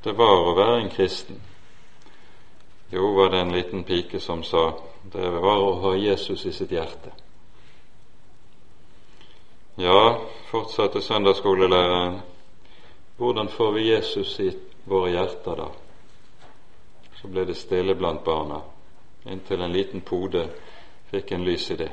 det 0.04 0.14
var 0.16 0.40
å 0.46 0.54
være 0.56 0.78
en 0.78 0.88
kristen. 0.94 1.42
Jo, 2.88 3.10
var 3.18 3.28
det 3.30 3.42
en 3.42 3.52
liten 3.52 3.84
pike 3.84 4.20
som 4.24 4.40
sa 4.42 4.70
det 5.12 5.28
var 5.36 5.60
å 5.60 5.76
ha 5.84 5.92
Jesus 5.96 6.46
i 6.46 6.52
sitt 6.52 6.72
hjerte. 6.72 7.12
Ja, 9.76 10.16
fortsatte 10.48 11.04
søndagsskolelæreren, 11.04 12.18
hvordan 13.20 13.52
får 13.52 13.72
vi 13.76 13.86
Jesus 13.90 14.40
i 14.40 14.48
våre 14.88 15.12
hjerter 15.12 15.60
da? 15.60 15.70
Så 17.20 17.28
ble 17.28 17.44
det 17.44 17.60
stille 17.60 17.98
blant 17.98 18.24
barna 18.24 18.64
inntil 19.24 19.60
en 19.62 19.72
liten 19.72 20.00
pode 20.00 20.48
fikk 21.10 21.32
en 21.32 21.44
lys 21.44 21.70
idé. 21.70 21.88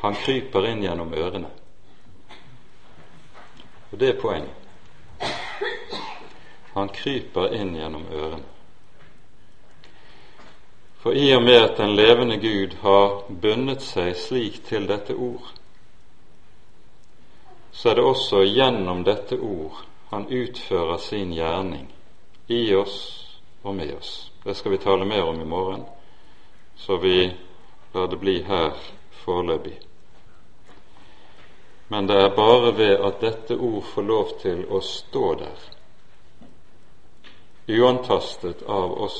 Han 0.00 0.14
kryper 0.14 0.66
inn 0.70 0.82
gjennom 0.82 1.14
ørene. 1.14 1.50
Og 3.90 3.98
det 3.98 4.08
er 4.08 4.20
poenget. 4.20 4.54
Han 6.74 6.88
kryper 6.88 7.54
inn 7.54 7.74
gjennom 7.76 8.06
ørene. 8.12 8.44
For 11.00 11.14
i 11.14 11.28
og 11.36 11.42
med 11.42 11.60
at 11.62 11.76
den 11.78 11.94
levende 11.96 12.36
Gud 12.42 12.74
har 12.82 13.22
bundet 13.30 13.84
seg 13.86 14.16
slik 14.18 14.64
til 14.66 14.88
dette 14.90 15.14
ord, 15.14 15.52
så 17.72 17.90
er 17.90 17.94
det 17.94 18.04
også 18.04 18.40
gjennom 18.42 19.04
dette 19.06 19.38
ord 19.38 19.84
han 20.10 20.26
utfører 20.26 20.98
sin 20.98 21.32
gjerning 21.34 21.86
i 22.48 22.74
oss 22.74 22.98
og 23.62 23.74
med 23.74 23.92
oss. 23.94 24.32
Det 24.46 24.54
skal 24.54 24.72
vi 24.72 24.78
tale 24.78 25.04
mer 25.04 25.24
om 25.24 25.40
i 25.40 25.44
morgen, 25.44 25.84
så 26.76 26.96
vi 26.96 27.36
lar 27.92 28.06
det 28.06 28.16
bli 28.16 28.42
her 28.42 28.72
foreløpig. 29.10 29.80
Men 31.88 32.06
det 32.06 32.20
er 32.22 32.36
bare 32.36 32.70
ved 32.76 32.94
at 33.08 33.18
dette 33.20 33.56
ord 33.56 33.82
får 33.82 34.06
lov 34.06 34.30
til 34.38 34.62
å 34.70 34.78
stå 34.80 35.34
der, 35.42 35.66
uantastet 37.66 38.62
av 38.62 38.94
oss, 39.08 39.18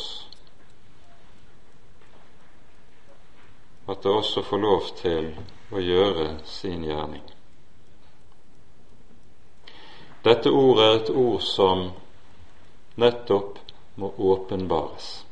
at 3.87 4.03
det 4.03 4.15
også 4.15 4.47
får 4.47 4.65
lov 4.69 4.89
til 5.03 5.33
å 5.75 5.83
gjøre 5.83 6.31
sin 6.47 6.87
gjerning. 6.87 7.27
Dette 10.23 10.55
ordet 10.55 10.87
er 10.87 10.99
et 11.03 11.15
ord 11.19 11.43
som 11.43 11.89
nettopp 12.95 13.66
må 13.97 14.13
åpenbares. 14.19 15.27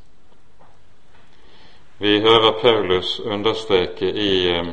Vi 1.98 2.20
hører 2.20 2.60
Paulus 2.60 3.20
understreke 3.20 4.08
i 4.10 4.48
eh, 4.50 4.66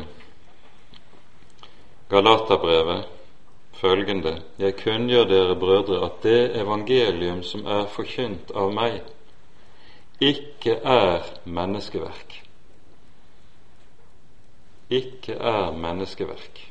Galaterbrevet 2.10 3.04
følgende 3.74 4.42
Jeg 4.60 4.76
kunngjør 4.76 5.24
dere 5.24 5.56
brødre 5.56 6.06
at 6.06 6.24
det 6.24 6.62
evangelium 6.62 7.44
som 7.44 7.66
er 7.66 7.86
forkynt 7.89 8.52
av 8.56 8.74
meg, 8.74 9.00
ikke 10.22 10.76
er 10.84 11.26
menneskeverk. 11.46 12.36
Ikke 14.89 15.34
er 15.34 15.72
menneskeverk. 15.72 16.62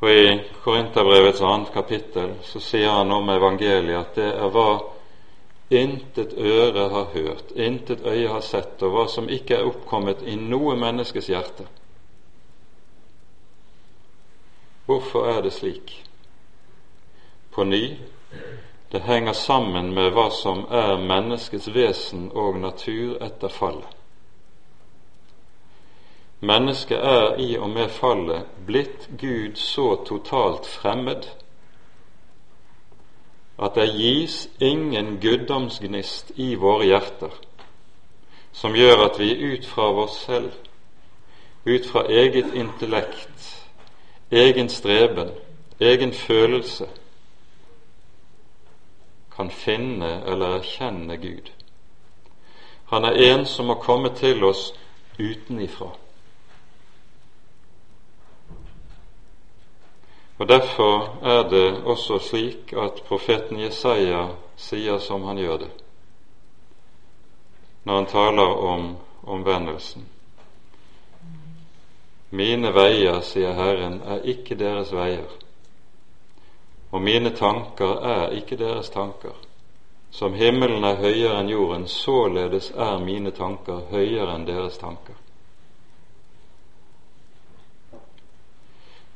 Og 0.00 0.10
I 0.10 0.40
Korinterbrevets 0.64 1.40
annet 1.40 1.72
kapittel 1.72 2.36
så 2.44 2.60
sier 2.60 2.92
han 2.92 3.12
om 3.12 3.28
evangeliet 3.32 3.98
at 4.00 4.16
det 4.20 4.30
er 4.32 4.52
hva 4.52 4.68
intet 5.74 6.34
øre 6.38 6.88
har 6.88 7.10
hørt, 7.14 7.52
intet 7.56 8.06
øye 8.06 8.28
har 8.28 8.40
sett, 8.40 8.82
og 8.82 8.94
hva 8.94 9.06
som 9.08 9.28
ikke 9.28 9.58
er 9.58 9.68
oppkommet 9.68 10.22
i 10.26 10.36
noe 10.40 10.76
menneskes 10.78 11.30
hjerte. 11.32 11.66
Hvorfor 14.86 15.28
er 15.32 15.42
det 15.42 15.52
slik? 15.52 15.94
På 17.50 17.64
ny, 17.64 17.96
det 18.92 19.02
henger 19.02 19.32
sammen 19.32 19.94
med 19.94 20.12
hva 20.12 20.28
som 20.30 20.66
er 20.70 21.00
menneskets 21.00 21.70
vesen 21.74 22.28
og 22.34 22.58
natur 22.60 23.16
etter 23.24 23.48
fallet. 23.48 23.88
Mennesket 26.44 27.00
er 27.00 27.38
i 27.40 27.54
og 27.56 27.70
med 27.72 27.88
fallet 27.88 28.50
blitt 28.66 29.08
Gud 29.20 29.56
så 29.56 29.94
totalt 30.04 30.66
fremmed 30.68 31.30
at 33.58 33.74
det 33.74 33.88
gis 33.94 34.48
ingen 34.60 35.18
guddomsgnist 35.22 36.32
i 36.36 36.54
våre 36.54 36.86
hjerter 36.90 37.34
som 38.54 38.74
gjør 38.76 39.08
at 39.08 39.18
vi 39.18 39.32
ut 39.34 39.66
fra 39.66 39.88
oss 40.04 40.20
selv, 40.28 40.52
ut 41.66 41.86
fra 41.90 42.04
eget 42.06 42.54
intellekt, 42.54 43.64
egen 44.30 44.68
streben, 44.68 45.32
egen 45.80 46.12
følelse, 46.12 46.86
kan 49.34 49.50
finne 49.50 50.22
eller 50.22 50.60
erkjenne 50.60 51.16
Gud. 51.18 51.50
Han 52.92 53.04
er 53.04 53.18
en 53.32 53.46
som 53.46 53.66
må 53.66 53.74
komme 53.82 54.14
til 54.14 54.44
oss 54.44 54.68
utenifra. 55.18 55.90
Og 60.38 60.48
Derfor 60.48 61.18
er 61.22 61.48
det 61.48 61.84
også 61.84 62.18
slik 62.18 62.72
at 62.72 63.02
profeten 63.08 63.60
Jesaja 63.60 64.26
sier 64.56 64.98
som 64.98 65.22
han 65.28 65.38
gjør 65.38 65.56
det, 65.62 65.70
når 67.84 67.94
han 67.94 68.06
taler 68.10 68.56
om 68.72 68.88
omvendelsen. 69.22 70.08
Mine 72.34 72.72
veier, 72.74 73.20
sier 73.22 73.54
Herren, 73.54 74.00
er 74.02 74.26
ikke 74.26 74.58
deres 74.58 74.90
veier, 74.92 75.30
og 76.90 77.02
mine 77.02 77.30
tanker 77.30 78.00
er 78.02 78.34
ikke 78.34 78.58
deres 78.58 78.90
tanker. 78.90 79.36
Som 80.10 80.34
himmelen 80.34 80.84
er 80.84 80.98
høyere 80.98 81.40
enn 81.42 81.50
jorden, 81.50 81.86
således 81.90 82.72
er 82.74 82.98
mine 83.02 83.30
tanker 83.34 83.86
høyere 83.90 84.34
enn 84.34 84.46
deres 84.46 84.78
tanker. 84.78 85.14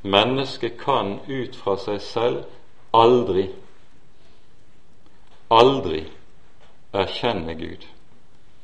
Mennesket 0.03 0.79
kan 0.81 1.19
ut 1.27 1.57
fra 1.57 1.77
seg 1.77 2.01
selv 2.03 2.45
aldri, 2.95 3.49
aldri 5.51 6.05
erkjenne 6.93 7.55
Gud 7.59 7.87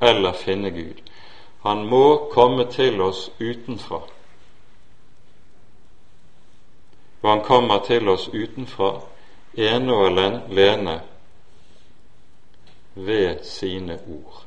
eller 0.00 0.32
finne 0.32 0.70
Gud. 0.70 1.00
Han 1.64 1.86
må 1.88 2.30
komme 2.32 2.66
til 2.70 3.00
oss 3.00 3.30
utenfra. 3.40 4.02
Og 7.22 7.30
han 7.30 7.40
kommer 7.40 7.80
til 7.86 8.08
oss 8.08 8.28
utenfra 8.28 8.90
ene 9.56 9.94
og 9.94 10.06
alene 10.10 10.98
ved 12.94 13.44
sine 13.48 13.98
ord. 14.06 14.44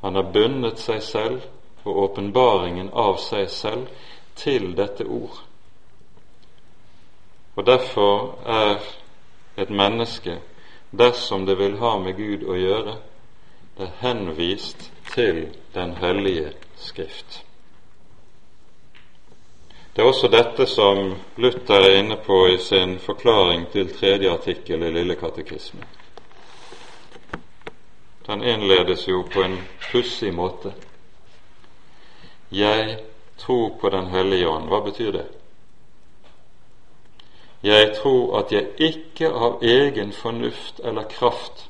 Han 0.00 0.14
har 0.14 0.32
bundet 0.32 0.78
seg 0.80 1.02
selv 1.02 1.40
og 1.84 1.96
åpenbaringen 2.04 2.92
av 2.92 3.16
seg 3.20 3.48
selv 3.50 3.88
til 4.40 4.72
dette 4.76 5.04
ord. 5.04 5.42
Og 7.56 7.66
derfor 7.66 8.38
er 8.46 8.80
et 9.60 9.70
menneske, 9.70 10.38
dersom 10.90 11.46
det 11.46 11.58
vil 11.58 11.78
ha 11.78 11.96
med 12.00 12.16
Gud 12.16 12.46
å 12.48 12.56
gjøre, 12.56 12.96
det 13.76 13.86
er 13.86 14.00
henvist 14.00 14.90
til 15.14 15.48
Den 15.74 15.94
hellige 16.00 16.52
Skrift. 16.80 17.44
Det 19.96 20.02
er 20.02 20.08
også 20.08 20.28
dette 20.32 20.66
som 20.66 21.14
Luther 21.36 21.84
er 21.84 21.98
inne 21.98 22.16
på 22.16 22.46
i 22.48 22.58
sin 22.58 22.98
forklaring 22.98 23.66
til 23.72 23.90
tredje 23.92 24.30
artikkel 24.32 24.82
i 24.82 24.92
Lille 24.94 25.16
katekisme. 25.20 25.84
Den 28.26 28.42
innledes 28.42 29.08
jo 29.08 29.24
på 29.32 29.42
en 29.42 29.58
pussig 29.90 30.32
måte. 30.34 30.72
Jeg 32.50 32.98
tro 33.40 33.76
på 33.80 33.88
Den 33.88 34.06
hellige 34.06 34.48
ånd. 34.48 34.68
Hva 34.68 34.80
betyr 34.84 35.12
det? 35.12 35.26
Jeg 37.62 37.96
tror 37.96 38.38
at 38.38 38.52
jeg 38.52 38.68
ikke 38.78 39.28
av 39.32 39.60
egen 39.62 40.12
fornuft 40.12 40.80
eller 40.84 41.08
kraft 41.08 41.66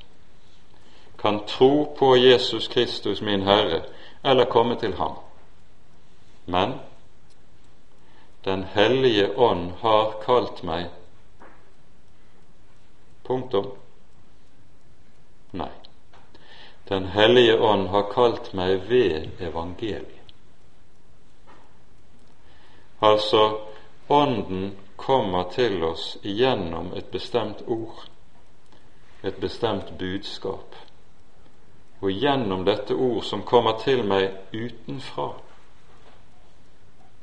kan 1.18 1.40
tro 1.46 1.96
på 1.98 2.16
Jesus 2.16 2.68
Kristus, 2.68 3.20
min 3.20 3.42
Herre, 3.42 3.82
eller 4.22 4.44
komme 4.44 4.76
til 4.80 4.94
Ham. 4.94 5.16
Men 6.46 6.72
Den 8.44 8.64
hellige 8.64 9.38
ånd 9.38 9.72
har 9.80 10.14
kalt 10.24 10.62
meg 10.62 10.86
Punktum. 13.22 13.66
Nei. 15.52 15.68
Den 16.88 17.06
hellige 17.06 17.60
ånd 17.60 17.88
har 17.88 18.08
kalt 18.12 18.54
meg 18.54 18.88
ved 18.88 19.28
evangeliet. 19.40 20.19
Altså, 23.00 23.58
Ånden 24.08 24.76
kommer 24.96 25.42
til 25.42 25.84
oss 25.84 26.18
igjennom 26.22 26.90
et 26.96 27.10
bestemt 27.10 27.62
ord, 27.66 28.02
et 29.22 29.36
bestemt 29.40 29.92
budskap. 29.98 30.74
Og 32.00 32.10
gjennom 32.10 32.64
dette 32.66 32.94
ord 32.94 33.22
som 33.24 33.44
kommer 33.46 33.78
til 33.80 34.02
meg 34.04 34.34
utenfra, 34.52 35.28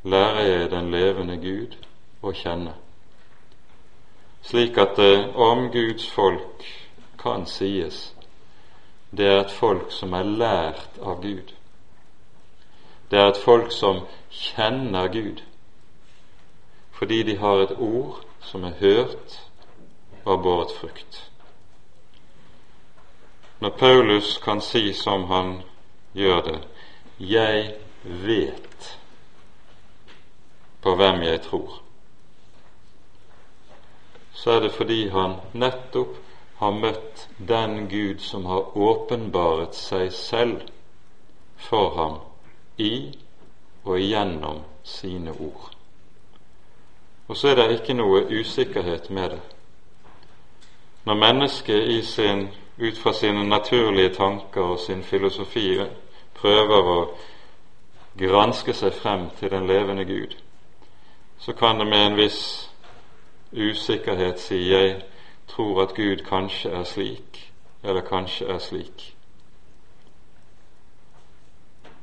lærer 0.03 0.47
jeg 0.47 0.69
den 0.71 0.91
levende 0.93 1.35
Gud 1.43 1.75
å 2.23 2.31
kjenne, 2.33 2.73
slik 4.47 4.79
at 4.79 4.95
det 4.97 5.33
om 5.35 5.67
Guds 5.73 6.07
folk 6.09 6.63
kan 7.19 7.45
sies 7.45 8.13
det 9.11 9.27
er 9.27 9.41
et 9.41 9.51
folk 9.51 9.91
som 9.91 10.13
er 10.13 10.23
lært 10.23 10.97
av 11.01 11.21
Gud. 11.23 11.53
Det 13.11 13.19
er 13.19 13.29
et 13.31 13.43
folk 13.43 13.71
som 13.71 14.01
kjenner 14.29 15.07
Gud 15.13 15.43
fordi 16.97 17.23
de 17.23 17.35
har 17.37 17.63
et 17.63 17.75
ord 17.77 18.23
som 18.41 18.63
er 18.63 18.73
hørt 18.79 19.41
og 20.23 20.31
har 20.31 20.43
båret 20.43 20.71
frukt. 20.79 21.31
Når 23.59 23.69
Paulus 23.69 24.37
kan 24.43 24.61
si 24.61 24.93
som 24.93 25.23
han 25.23 25.61
gjør 26.13 26.41
det 26.41 26.59
'Jeg 27.19 27.73
vet 28.03 28.99
på 30.81 30.95
hvem 30.95 31.21
jeg 31.21 31.41
tror', 31.41 31.81
så 34.33 34.51
er 34.51 34.59
det 34.59 34.71
fordi 34.71 35.09
han 35.09 35.35
nettopp 35.53 36.17
har 36.57 36.71
møtt 36.71 37.29
den 37.47 37.89
Gud 37.89 38.19
som 38.19 38.45
har 38.45 38.77
åpenbaret 38.77 39.75
seg 39.75 40.13
selv 40.13 40.61
for 41.57 41.95
ham 41.95 42.19
i 42.77 43.17
og 43.83 43.99
igjennom 43.99 44.61
sine 44.83 45.31
ord. 45.31 45.76
Og 47.27 47.37
så 47.37 47.47
er 47.47 47.55
det 47.55 47.71
ikke 47.71 47.93
noe 47.93 48.23
usikkerhet 48.39 49.09
med 49.09 49.29
det. 49.29 49.41
Når 51.05 51.13
mennesket 51.13 51.87
i 51.87 52.01
sin, 52.01 52.47
ut 52.77 52.97
fra 52.97 53.13
sine 53.13 53.49
naturlige 53.49 54.13
tanker 54.13 54.61
og 54.61 54.79
sin 54.79 55.03
filosofi 55.03 55.79
prøver 56.33 56.91
å 56.93 56.97
granske 58.17 58.73
seg 58.73 58.93
frem 58.93 59.29
til 59.39 59.51
den 59.51 59.67
levende 59.67 60.05
Gud, 60.05 60.35
så 61.39 61.53
kan 61.53 61.79
det 61.79 61.87
med 61.87 62.05
en 62.05 62.17
viss 62.17 62.69
usikkerhet 63.51 64.39
si 64.39 64.59
jeg 64.71 65.01
tror 65.47 65.81
at 65.83 65.95
Gud 65.95 66.23
kanskje 66.27 66.69
er 66.69 66.83
slik, 66.83 67.51
eller 67.83 68.01
kanskje 68.01 68.47
er 68.51 68.59
slik. 68.59 69.13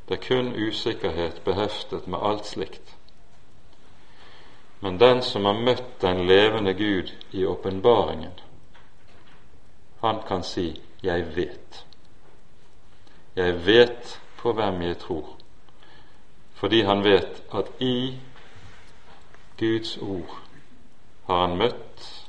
Det 0.09 0.19
er 0.19 0.27
kun 0.29 0.53
usikkerhet 0.69 1.41
beheftet 1.45 2.07
med 2.07 2.19
alt 2.23 2.47
slikt. 2.47 2.97
Men 4.81 4.99
den 4.99 5.23
som 5.23 5.45
har 5.45 5.61
møtt 5.61 6.01
den 6.01 6.27
levende 6.27 6.75
Gud 6.75 7.13
i 7.33 7.45
åpenbaringen, 7.47 8.33
han 10.01 10.23
kan 10.29 10.43
si 10.43 10.81
'Jeg 11.03 11.25
vet'. 11.37 11.85
Jeg 13.37 13.67
vet 13.67 14.21
på 14.37 14.53
hvem 14.53 14.83
jeg 14.83 14.99
tror, 14.99 15.37
fordi 16.55 16.83
han 16.83 17.05
vet 17.05 17.43
at 17.55 17.71
i 17.81 18.19
Guds 19.59 19.97
ord 19.97 20.39
har 21.27 21.47
han 21.47 21.57
møtt 21.59 22.25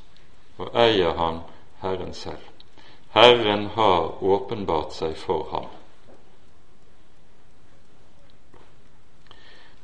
og 0.58 0.76
eier 0.76 1.14
han 1.18 1.40
Herren 1.82 2.14
selv. 2.14 2.44
Herren 3.14 3.68
har 3.76 4.24
åpenbart 4.24 4.94
seg 4.94 5.18
for 5.18 5.48
ham. 5.52 5.68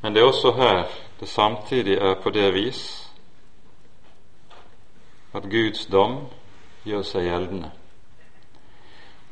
Men 0.01 0.13
det 0.13 0.21
er 0.21 0.27
også 0.27 0.51
her 0.57 0.87
det 1.21 1.29
samtidig 1.29 1.97
er 1.97 2.15
på 2.23 2.29
det 2.29 2.53
vis 2.53 3.11
at 5.33 5.43
Guds 5.43 5.85
dom 5.85 6.15
gjør 6.83 7.03
seg 7.05 7.27
gjeldende. 7.27 7.69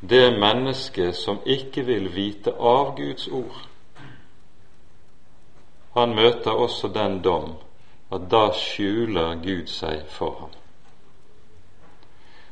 Det 0.00 0.38
mennesket 0.38 1.16
som 1.18 1.40
ikke 1.44 1.82
vil 1.84 2.06
vite 2.14 2.54
av 2.54 2.94
Guds 2.96 3.26
ord, 3.28 3.58
han 5.98 6.14
møter 6.14 6.54
også 6.54 6.92
den 6.94 7.18
dom 7.26 7.56
at 8.14 8.30
da 8.30 8.44
skjuler 8.54 9.34
Gud 9.42 9.66
seg 9.66 10.06
for 10.14 10.36
ham. 10.44 10.54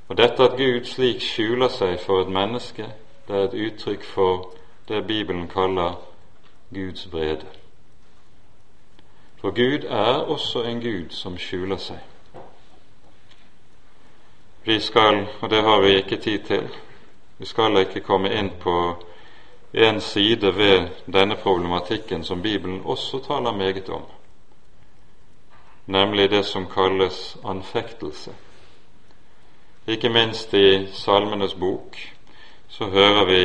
Og 0.08 0.18
dette 0.18 0.50
at 0.50 0.58
Gud 0.58 0.90
slik 0.90 1.22
skjuler 1.22 1.70
seg 1.70 2.00
for 2.02 2.26
et 2.26 2.34
menneske, 2.34 2.90
det 3.28 3.36
er 3.36 3.46
et 3.46 3.56
uttrykk 3.68 4.04
for 4.04 4.50
det 4.88 5.06
Bibelen 5.06 5.46
kaller 5.48 5.94
Guds 6.74 7.06
vrede. 7.12 7.46
For 9.40 9.50
Gud 9.50 9.84
er 9.84 10.14
også 10.26 10.62
en 10.62 10.80
Gud 10.80 11.10
som 11.10 11.36
skjuler 11.38 11.78
seg. 11.78 11.98
Vi 14.64 14.80
skal, 14.80 15.26
og 15.40 15.50
det 15.50 15.62
har 15.62 15.80
vi 15.80 15.94
ikke 15.96 16.16
tid 16.16 16.42
til, 16.48 16.66
vi 17.38 17.46
skal 17.46 17.78
ikke 17.78 18.02
komme 18.02 18.32
inn 18.34 18.50
på 18.60 18.74
en 19.72 20.00
side 20.00 20.50
ved 20.56 20.88
denne 21.06 21.36
problematikken 21.36 22.24
som 22.24 22.42
Bibelen 22.42 22.82
også 22.84 23.22
taler 23.28 23.54
meget 23.54 23.88
om, 23.88 24.04
nemlig 25.86 26.30
det 26.30 26.44
som 26.44 26.66
kalles 26.66 27.36
anfektelse. 27.44 28.34
Ikke 29.86 30.08
minst 30.08 30.54
i 30.54 30.86
Salmenes 30.92 31.54
bok 31.54 31.96
så 32.68 32.90
hører 32.90 33.24
vi 33.24 33.42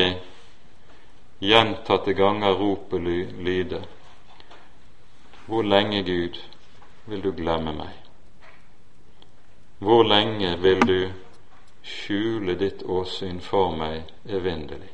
gjentatte 1.40 2.14
ganger 2.14 2.54
ropet 2.54 3.02
lyde 3.02 3.86
Hvor 5.46 5.62
lenge, 5.62 6.04
Gud, 6.04 6.40
vil 7.06 7.24
du 7.24 7.32
glemme 7.32 7.74
meg? 7.76 7.92
Hvor 9.84 10.04
lenge 10.04 10.58
vil 10.60 10.88
du 10.88 11.00
skjule 11.84 12.56
ditt 12.56 12.86
åsyn 12.88 13.42
for 13.44 13.76
meg 13.76 14.08
evinnelig? 14.24 14.88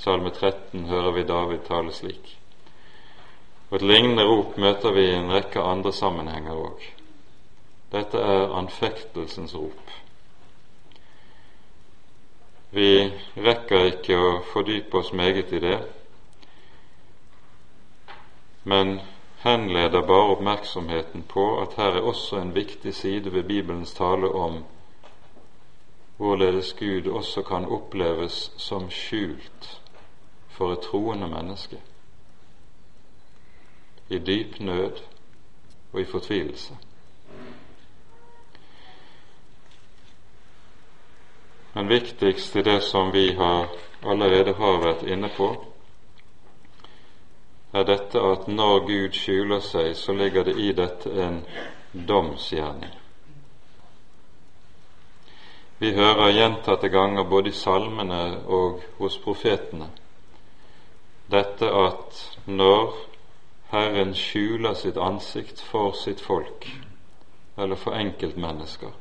Salme 0.00 0.32
13 0.32 0.86
hører 0.88 1.12
vi 1.12 1.26
David 1.28 1.66
tale 1.68 1.92
slik. 1.92 2.38
Og 3.70 3.76
Et 3.76 3.86
lignende 3.92 4.24
rop 4.24 4.56
møter 4.56 4.96
vi 4.96 5.04
i 5.10 5.14
en 5.18 5.30
rekke 5.32 5.60
andre 5.60 5.92
sammenhenger 5.92 6.56
òg. 6.56 6.88
Dette 7.92 8.18
er 8.18 8.56
anfektelsens 8.56 9.54
rop. 9.54 9.94
Vi 12.72 12.90
rekker 13.36 13.90
ikke 13.92 14.16
å 14.16 14.36
fordype 14.54 14.96
oss 15.04 15.12
meget 15.12 15.52
i 15.52 15.60
det, 15.60 15.78
men 18.64 19.00
henleder 19.42 20.02
bare 20.06 20.32
oppmerksomheten 20.36 21.22
på 21.22 21.60
at 21.62 21.74
her 21.76 21.96
er 21.98 22.06
også 22.06 22.38
en 22.38 22.54
viktig 22.54 22.94
side 22.94 23.32
ved 23.32 23.42
Bibelens 23.42 23.94
tale 23.94 24.28
om 24.28 24.64
hvorledes 26.16 26.72
Gud 26.72 27.06
også 27.10 27.42
kan 27.42 27.64
oppleves 27.64 28.52
som 28.56 28.90
skjult 28.90 29.80
for 30.48 30.72
et 30.72 30.84
troende 30.86 31.28
menneske 31.28 31.80
i 34.08 34.18
dyp 34.18 34.60
nød 34.60 35.02
og 35.92 36.00
i 36.00 36.04
fortvilelse. 36.04 36.76
Men 41.74 41.88
viktigst 41.88 42.56
i 42.56 42.62
det 42.62 42.82
som 42.82 43.12
vi 43.12 43.32
har 43.32 43.68
allerede 44.02 44.54
har 44.54 44.80
vært 44.84 45.02
inne 45.08 45.30
på, 45.36 45.71
er 47.72 47.86
dette 47.88 48.20
at 48.20 48.48
når 48.48 48.84
Gud 48.86 49.16
skjuler 49.16 49.62
seg, 49.64 49.94
så 49.96 50.12
ligger 50.12 50.44
det 50.44 50.56
i 50.60 50.72
dette 50.76 51.12
en 51.24 51.40
domsgjerning. 51.92 52.92
Vi 55.78 55.92
hører 55.96 56.30
gjentatte 56.36 56.88
ganger 56.92 57.24
både 57.24 57.50
i 57.50 57.58
salmene 57.58 58.22
og 58.46 58.84
hos 59.00 59.16
profetene 59.18 59.88
dette 61.32 61.66
at 61.66 62.18
når 62.46 62.92
Herren 63.72 64.12
skjuler 64.14 64.74
sitt 64.76 64.98
ansikt 65.00 65.62
for 65.64 65.94
sitt 65.96 66.20
folk, 66.20 66.66
eller 67.56 67.78
for 67.80 67.96
enkeltmennesker, 67.96 68.92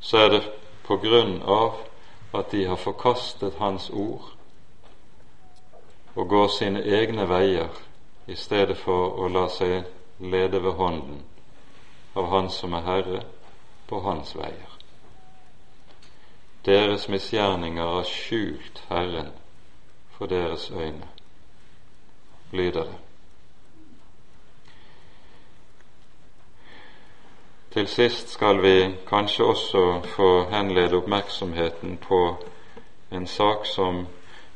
så 0.00 0.24
er 0.24 0.28
det 0.34 0.42
på 0.86 0.98
grunn 1.02 1.38
av 1.42 1.78
at 2.34 2.50
de 2.50 2.64
har 2.66 2.80
forkastet 2.80 3.58
Hans 3.62 3.90
ord 3.90 4.32
og 6.20 6.28
går 6.28 6.48
sine 6.52 6.82
egne 6.84 7.24
veier 7.28 7.76
i 8.28 8.34
stedet 8.36 8.76
for 8.76 9.22
å 9.24 9.28
la 9.32 9.46
seg 9.48 9.86
lede 10.20 10.58
ved 10.60 10.76
hånden 10.76 11.22
av 12.20 12.28
Han 12.28 12.50
som 12.52 12.74
er 12.76 12.84
Herre, 12.84 13.20
på 13.88 14.00
Hans 14.04 14.34
veier. 14.36 14.74
Deres 16.66 17.08
misgjerninger 17.08 17.88
har 17.94 18.04
skjult 18.04 18.82
Herren 18.90 19.32
for 20.18 20.28
deres 20.28 20.68
øyne, 20.70 21.08
lyder 22.52 22.84
det. 22.84 23.00
Til 27.72 27.88
sist 27.88 28.28
skal 28.36 28.60
vi 28.60 28.76
kanskje 29.08 29.44
også 29.44 29.84
få 30.16 30.30
henlede 30.52 31.00
oppmerksomheten 31.00 31.96
på 31.96 32.22
en 33.10 33.26
sak 33.26 33.66
som 33.66 34.04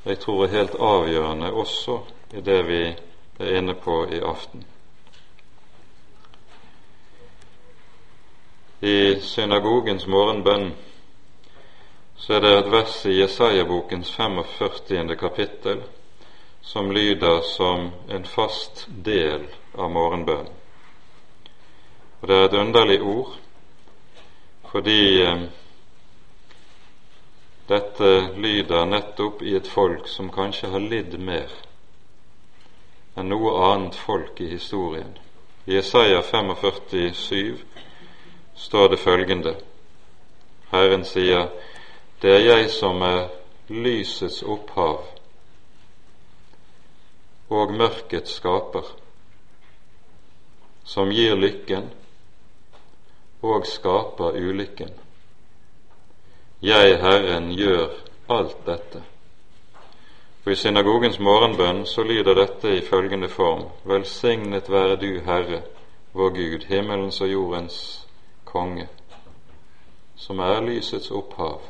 jeg 0.05 0.19
tror 0.21 0.45
er 0.45 0.53
helt 0.53 0.75
avgjørende 0.75 1.53
også 1.53 1.99
i 2.37 2.41
det 2.41 2.61
vi 2.69 2.81
er 3.41 3.57
inne 3.57 3.75
på 3.75 4.05
i 4.13 4.21
aften. 4.21 4.65
I 8.85 9.21
synagogens 9.21 10.07
morgenbønn 10.07 10.75
så 12.17 12.35
er 12.37 12.41
det 12.41 12.53
et 12.59 12.71
vers 12.73 12.99
i 13.09 13.17
Jesaja-bokens 13.21 14.13
45. 14.13 15.17
kapittel 15.17 15.83
som 16.63 16.91
lyder 16.93 17.41
som 17.57 17.91
en 18.11 18.25
fast 18.25 18.87
del 19.05 19.49
av 19.79 19.91
morgenbønnen. 19.91 20.53
Og 22.21 22.29
Det 22.29 22.37
er 22.37 22.45
et 22.45 22.61
underlig 22.61 23.03
ord, 23.03 23.35
fordi 24.71 25.23
eh, 25.23 25.43
dette 27.69 28.11
lyder 28.37 28.87
nettopp 28.87 29.43
i 29.43 29.55
et 29.57 29.69
folk 29.69 30.09
som 30.09 30.31
kanskje 30.33 30.69
har 30.73 30.83
lidd 30.85 31.17
mer 31.21 31.53
enn 33.15 33.31
noe 33.31 33.53
annet 33.71 33.95
folk 33.95 34.41
i 34.43 34.51
historien. 34.51 35.15
I 35.65 35.79
Jesaja 35.79 36.21
45,7 36.21 37.63
står 38.67 38.89
det 38.89 38.99
følgende 39.01 39.55
Herren 40.75 41.05
sier 41.07 41.49
det 42.21 42.33
er 42.35 42.45
jeg 42.45 42.71
som 42.75 43.03
er 43.07 43.29
lysets 43.69 44.43
opphav 44.43 45.05
og 47.55 47.73
mørkets 47.77 48.39
skaper, 48.41 48.87
som 50.85 51.13
gir 51.15 51.37
lykken 51.39 51.91
og 53.45 53.69
skaper 53.69 54.41
ulykken. 54.41 54.91
Jeg, 56.63 57.01
Herren, 57.01 57.51
gjør 57.53 57.91
alt 58.31 58.67
dette. 58.67 59.03
Og 60.45 60.53
I 60.53 60.57
synagogens 60.57 61.19
morgenbønn 61.19 61.87
så 61.87 62.03
lyder 62.05 62.35
dette 62.35 62.77
i 62.77 62.85
følgende 62.85 63.29
form.: 63.29 63.65
Velsignet 63.85 64.71
være 64.71 64.97
du, 64.97 65.21
Herre, 65.25 65.63
vår 66.13 66.29
Gud, 66.29 66.67
himmelens 66.69 67.21
og 67.21 67.33
jordens 67.33 68.07
konge, 68.45 68.89
som 70.17 70.39
er 70.39 70.61
lysets 70.61 71.11
opphav 71.11 71.61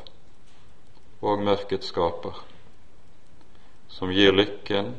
og 1.21 1.41
mørkets 1.41 1.87
skaper, 1.87 2.45
som 3.89 4.11
gir 4.11 4.31
lykken 4.31 4.95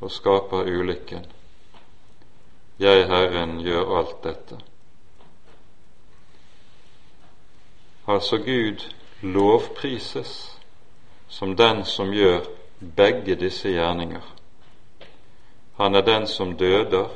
og 0.00 0.10
skaper 0.10 0.68
ulykken. 0.68 1.26
Jeg, 2.78 3.06
Herren, 3.06 3.58
gjør 3.60 3.98
alt 3.98 4.24
dette. 4.24 4.58
Altså 8.06 8.38
Gud 8.38 8.97
lovprises 9.20 10.56
som 11.28 11.56
den 11.56 11.84
som 11.84 12.12
gjør 12.14 12.44
begge 12.78 13.34
disse 13.34 13.68
gjerninger. 13.68 14.22
Han 15.76 15.94
er 15.94 16.02
den 16.02 16.26
som 16.26 16.56
døder 16.56 17.08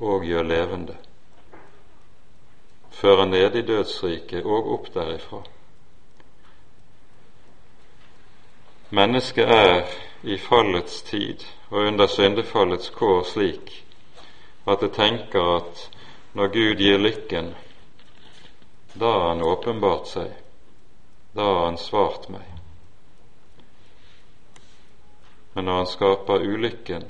og 0.00 0.24
gjør 0.24 0.42
levende, 0.42 0.96
fører 2.90 3.24
ned 3.24 3.54
i 3.56 3.62
dødsriket 3.62 4.44
og 4.44 4.72
opp 4.72 4.88
derifra. 4.94 5.42
Mennesket 8.90 9.48
er 9.48 9.84
i 10.22 10.38
fallets 10.38 11.02
tid 11.02 11.44
og 11.70 11.78
under 11.86 12.06
syndefallets 12.06 12.90
kår 12.90 13.22
slik 13.32 13.72
at 14.66 14.80
det 14.80 14.92
tenker 14.94 15.56
at 15.56 15.82
når 16.34 16.52
Gud 16.52 16.82
gir 16.82 16.98
lykken, 16.98 17.54
da 18.94 19.10
har 19.12 19.28
Han 19.28 19.42
åpenbart 19.42 20.08
seg, 20.08 20.32
da 21.36 21.42
har 21.42 21.64
Han 21.64 21.78
svart 21.78 22.28
meg. 22.28 22.46
Men 25.52 25.64
når 25.64 25.76
Han 25.82 25.86
skaper 25.86 26.46
ulykken, 26.46 27.04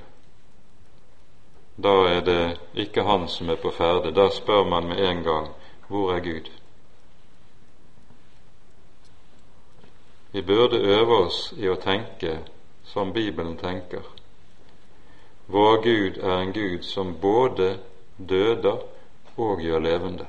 da 1.76 1.94
er 2.10 2.20
det 2.26 2.58
ikke 2.74 3.04
Han 3.06 3.28
som 3.28 3.50
er 3.50 3.60
på 3.62 3.70
ferde. 3.70 4.10
Da 4.10 4.28
spør 4.30 4.64
man 4.64 4.88
med 4.88 4.98
en 4.98 5.22
gang 5.22 5.48
hvor 5.88 6.12
er 6.12 6.20
Gud? 6.20 6.50
Vi 10.32 10.42
burde 10.42 10.76
øve 10.76 11.18
oss 11.26 11.52
i 11.56 11.68
å 11.68 11.78
tenke 11.80 12.38
som 12.84 13.12
Bibelen 13.12 13.56
tenker. 13.56 14.02
Vår 15.46 15.82
Gud 15.82 16.18
er 16.18 16.40
en 16.40 16.52
Gud 16.52 16.82
som 16.82 17.14
både 17.20 17.78
døder 18.18 18.82
og 19.36 19.62
gjør 19.62 19.78
levende. 19.78 20.26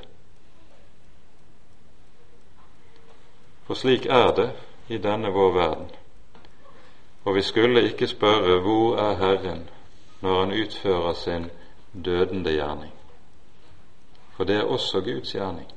For 3.68 3.76
slik 3.76 4.06
er 4.06 4.32
det 4.36 4.52
i 4.88 4.98
denne 4.98 5.32
vår 5.36 5.54
verden. 5.54 5.90
Og 7.26 7.36
vi 7.36 7.42
skulle 7.42 7.84
ikke 7.84 8.08
spørre 8.08 8.62
hvor 8.64 8.98
er 8.98 9.16
Herren 9.20 9.70
når 10.22 10.40
Han 10.40 10.62
utfører 10.62 11.14
sin 11.14 11.50
dødende 12.06 12.52
gjerning. 12.52 12.94
For 14.36 14.44
det 14.44 14.56
er 14.56 14.64
også 14.64 15.02
Guds 15.02 15.32
gjerning. 15.32 15.68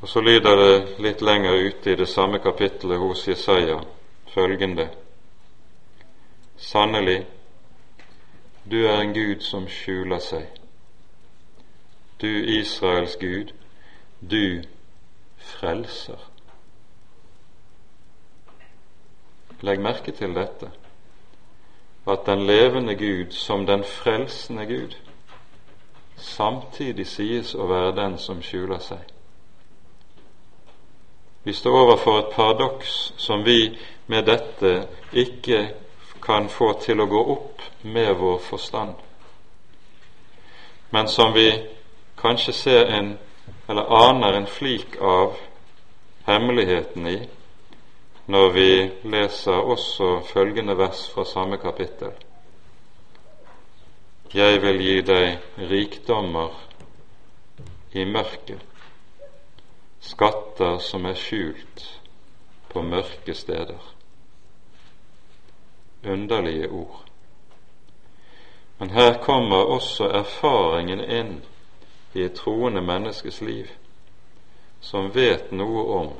Og 0.00 0.08
så 0.08 0.20
lyder 0.20 0.56
det 0.56 1.00
litt 1.00 1.22
lenger 1.22 1.66
ute 1.66 1.92
i 1.92 1.96
det 1.96 2.08
samme 2.08 2.38
kapittelet 2.38 2.98
hos 2.98 3.28
Jesaja 3.28 3.78
følgende 4.34 4.88
Sannelig, 6.56 7.26
du 8.70 8.76
er 8.86 9.00
en 9.00 9.14
Gud 9.14 9.40
som 9.40 9.66
skjuler 9.68 10.18
seg. 10.18 10.44
Du 12.20 12.26
Israels 12.28 13.16
Gud, 13.20 13.52
du 14.30 14.62
frelser. 15.36 16.20
Legg 19.64 19.80
merke 19.80 20.12
til 20.12 20.34
dette, 20.36 20.70
at 22.06 22.26
den 22.26 22.46
levende 22.46 22.94
Gud 22.94 23.32
som 23.32 23.66
den 23.66 23.84
frelsende 23.84 24.66
Gud 24.66 24.96
samtidig 26.16 27.06
sies 27.06 27.54
å 27.54 27.66
være 27.68 27.94
den 27.96 28.18
som 28.18 28.42
skjuler 28.42 28.82
seg. 28.82 29.00
Vi 31.44 31.52
står 31.52 31.78
overfor 31.80 32.18
et 32.18 32.34
paradoks 32.34 33.12
som 33.20 33.44
vi 33.44 33.74
med 34.06 34.24
dette 34.28 34.86
ikke 35.12 35.66
kan 36.24 36.48
få 36.48 36.72
til 36.80 37.00
å 37.00 37.08
gå 37.08 37.24
opp 37.34 37.64
med 37.82 38.14
vår 38.16 38.38
forstand, 38.40 38.94
men 40.90 41.08
som 41.08 41.34
vi 41.34 41.50
kanskje 42.20 42.52
ser 42.52 42.92
en 42.96 43.14
eller 43.66 44.08
aner 44.08 44.32
en 44.32 44.46
flik 44.46 44.96
av 45.00 45.36
hemmeligheten 46.24 47.06
i 47.06 47.18
når 48.26 48.50
vi 48.52 48.68
leser 49.12 49.70
også 49.74 50.10
følgende 50.32 50.76
vers 50.78 51.02
fra 51.12 51.24
samme 51.28 51.58
kapittel. 51.60 52.12
Jeg 54.34 54.62
vil 54.62 54.80
gi 54.80 54.94
deg 55.04 55.66
rikdommer 55.70 56.56
i 57.92 58.06
mørket, 58.08 58.62
skatter 60.00 60.80
som 60.82 61.04
er 61.06 61.20
skjult 61.20 61.84
på 62.72 62.82
mørke 62.82 63.36
steder 63.36 63.92
underlige 66.04 66.68
ord. 66.68 67.00
Men 68.78 68.90
her 68.90 69.22
kommer 69.22 69.56
også 69.56 70.04
erfaringen 70.04 71.00
inn 71.00 71.34
i 72.14 72.22
et 72.22 72.34
troende 72.38 72.80
menneskes 72.80 73.40
liv, 73.40 73.70
som 74.80 75.10
vet 75.14 75.52
noe 75.52 75.84
om 75.98 76.10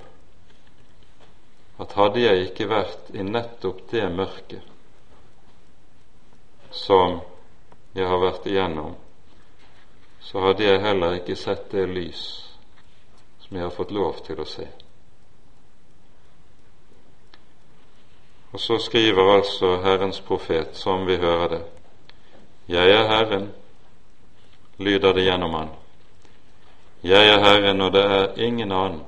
at 1.83 1.95
hadde 1.99 2.23
jeg 2.23 2.47
ikke 2.49 2.69
vært 2.71 3.11
i 3.15 3.23
nettopp 3.27 3.83
det 3.91 4.07
mørket 4.15 4.71
som 6.75 7.21
jeg 7.95 8.07
har 8.11 8.19
vært 8.19 8.47
igjennom, 8.51 8.95
så 10.23 10.43
hadde 10.43 10.67
jeg 10.67 10.83
heller 10.83 11.21
ikke 11.21 11.37
sett 11.39 11.69
det 11.71 11.87
lys 11.91 12.25
som 13.45 13.57
jeg 13.57 13.67
har 13.67 13.75
fått 13.75 13.95
lov 13.95 14.19
til 14.27 14.41
å 14.43 14.49
se. 14.49 14.67
Og 18.55 18.61
så 18.63 18.79
skriver 18.79 19.31
altså 19.35 19.77
Herrens 19.83 20.21
profet, 20.23 20.77
som 20.79 21.07
vi 21.07 21.17
hører 21.19 21.49
det. 21.57 21.63
Jeg 22.71 22.91
er 22.91 23.09
Herren, 23.11 23.49
lyder 24.79 25.13
det 25.13 25.27
gjennom 25.27 25.55
Han. 25.59 25.73
Jeg 27.05 27.29
er 27.29 27.39
Herren, 27.45 27.81
og 27.81 27.93
det 27.93 28.05
er 28.05 28.39
ingen 28.41 28.73
annen. 28.73 29.03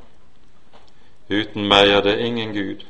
Uten 1.30 1.64
meg 1.68 1.88
er 1.90 2.03
det 2.05 2.18
ingen 2.20 2.53
Gud. 2.55 2.84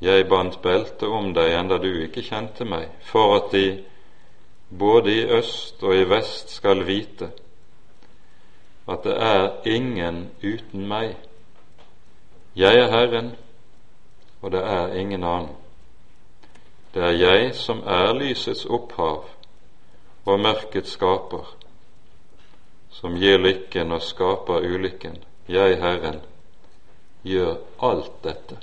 Jeg 0.00 0.28
bandt 0.28 0.62
belte 0.62 1.06
om 1.06 1.34
deg 1.36 1.52
enda 1.54 1.78
du 1.78 1.90
ikke 2.02 2.24
kjente 2.24 2.64
meg, 2.64 2.88
for 3.04 3.36
at 3.36 3.52
de 3.52 3.84
både 4.78 5.12
i 5.14 5.24
øst 5.38 5.82
og 5.82 5.94
i 5.94 6.08
vest 6.08 6.50
skal 6.56 6.86
vite 6.86 7.30
at 8.88 9.04
det 9.04 9.16
er 9.16 9.50
ingen 9.64 10.30
uten 10.42 10.88
meg. 10.88 11.16
Jeg 12.56 12.74
er 12.78 12.90
Herren, 12.90 13.32
og 14.42 14.52
det 14.52 14.60
er 14.60 14.92
ingen 14.94 15.24
annen. 15.24 15.56
Det 16.94 17.02
er 17.02 17.10
jeg 17.10 17.54
som 17.54 17.80
er 17.86 18.12
lysets 18.14 18.64
opphav 18.64 19.24
og 20.24 20.40
mørkets 20.40 20.90
skaper, 20.90 21.56
som 23.04 23.16
gir 23.16 23.38
lykken 23.38 23.92
og 23.92 24.00
skaper 24.02 24.64
ulykken. 24.64 25.18
Jeg, 25.44 25.76
Herren, 25.76 26.22
gjør 27.20 27.58
alt 27.84 28.14
dette. 28.24 28.56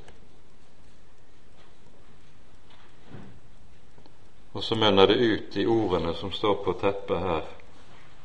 Og 4.57 4.65
så 4.65 4.79
munner 4.81 5.13
det 5.13 5.19
ut 5.21 5.59
i 5.61 5.67
ordene 5.69 6.15
som 6.17 6.33
står 6.33 6.57
på 6.65 6.73
teppet 6.81 7.21
her 7.21 7.45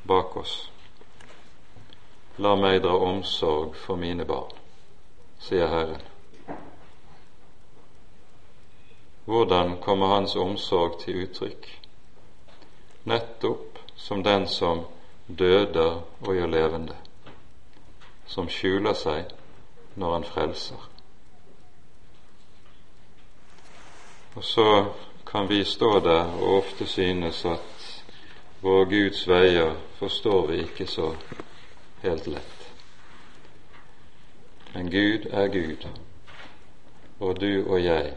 bak 0.09 0.41
oss. 0.41 0.57
La 2.41 2.57
meg 2.57 2.81
dra 2.89 2.97
omsorg 3.11 3.77
for 3.85 4.01
mine 4.01 4.25
barn, 4.25 4.57
sier 5.37 5.69
Herren. 5.69 6.01
Hvordan 9.29 9.77
kommer 9.85 10.17
Hans 10.17 10.41
omsorg 10.41 10.97
til 11.05 11.27
uttrykk? 11.27 11.73
Nettopp 13.05 13.85
som 14.01 14.25
den 14.25 14.49
som 14.49 14.87
døder 15.29 16.03
og 16.20 16.35
gjør 16.35 16.47
levende, 16.47 16.97
som 18.27 18.49
skjuler 18.49 18.95
seg 18.95 19.33
når 19.97 20.12
han 20.12 20.24
frelser. 20.24 20.89
Og 24.37 24.45
så 24.45 24.93
kan 25.27 25.49
vi 25.49 25.64
stå 25.64 26.01
der 26.01 26.24
og 26.24 26.59
ofte 26.59 26.87
synes 26.87 27.45
at 27.45 28.03
vår 28.61 28.85
Guds 28.85 29.29
veier 29.29 29.74
forstår 29.99 30.47
vi 30.47 30.59
ikke 30.62 30.87
så 30.87 31.14
helt 32.03 32.27
lett. 32.27 32.68
Men 34.74 34.91
Gud 34.91 35.27
er 35.31 35.49
Gud, 35.49 35.89
og 37.20 37.41
du 37.41 37.64
og 37.64 37.85
jeg 37.85 38.12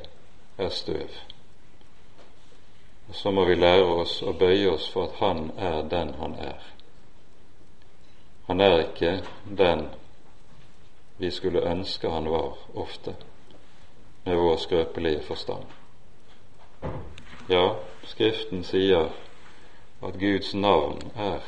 er 0.58 0.70
støv. 0.70 1.10
Og 3.08 3.16
så 3.16 3.32
må 3.32 3.46
vi 3.46 3.56
lære 3.56 3.86
oss 3.86 4.20
å 4.22 4.34
bøye 4.34 4.70
oss 4.74 4.90
for 4.92 5.08
at 5.08 5.16
Han 5.24 5.52
er 5.58 5.82
den 5.82 6.14
Han 6.20 6.36
er. 6.36 6.79
Han 8.50 8.62
er 8.62 8.80
ikke 8.80 9.24
den 9.58 9.90
vi 11.20 11.32
skulle 11.32 11.62
ønske 11.72 12.10
han 12.10 12.30
var 12.32 12.58
ofte, 12.76 13.16
med 14.26 14.36
vår 14.36 14.56
skrøpelige 14.58 15.22
forstand. 15.22 15.64
Ja, 17.50 17.76
Skriften 18.04 18.64
sier 18.64 19.12
at 20.02 20.20
Guds 20.20 20.54
navn 20.54 21.12
er 21.16 21.40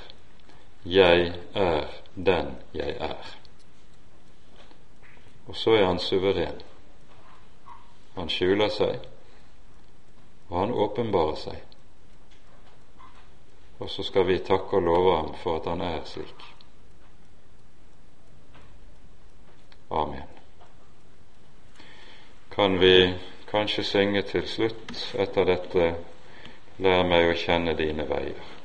'Jeg 0.85 1.33
er 1.55 1.87
den 2.15 2.57
jeg 2.73 2.97
er'. 2.99 3.35
Og 5.47 5.55
så 5.55 5.71
er 5.71 5.85
han 5.85 5.99
suveren. 5.99 6.61
Han 8.15 8.29
skjuler 8.29 8.69
seg, 8.69 8.99
og 10.49 10.59
han 10.59 10.71
åpenbarer 10.71 11.35
seg. 11.35 11.61
Og 13.79 13.89
så 13.89 14.03
skal 14.03 14.27
vi 14.27 14.37
takke 14.37 14.75
og 14.75 14.81
love 14.81 15.17
ham 15.17 15.35
for 15.35 15.55
at 15.55 15.65
han 15.65 15.81
er 15.81 16.03
slik. 16.05 16.50
Amen. 19.91 20.23
Kan 22.51 22.79
vi 22.79 23.13
kanskje 23.51 23.83
synge 23.83 24.21
til 24.27 24.47
slutt 24.47 24.95
etter 25.19 25.47
dette 25.47 25.91
Lær 26.81 27.03
meg 27.05 27.27
å 27.29 27.37
kjenne 27.37 27.75
dine 27.77 28.07
veier. 28.09 28.60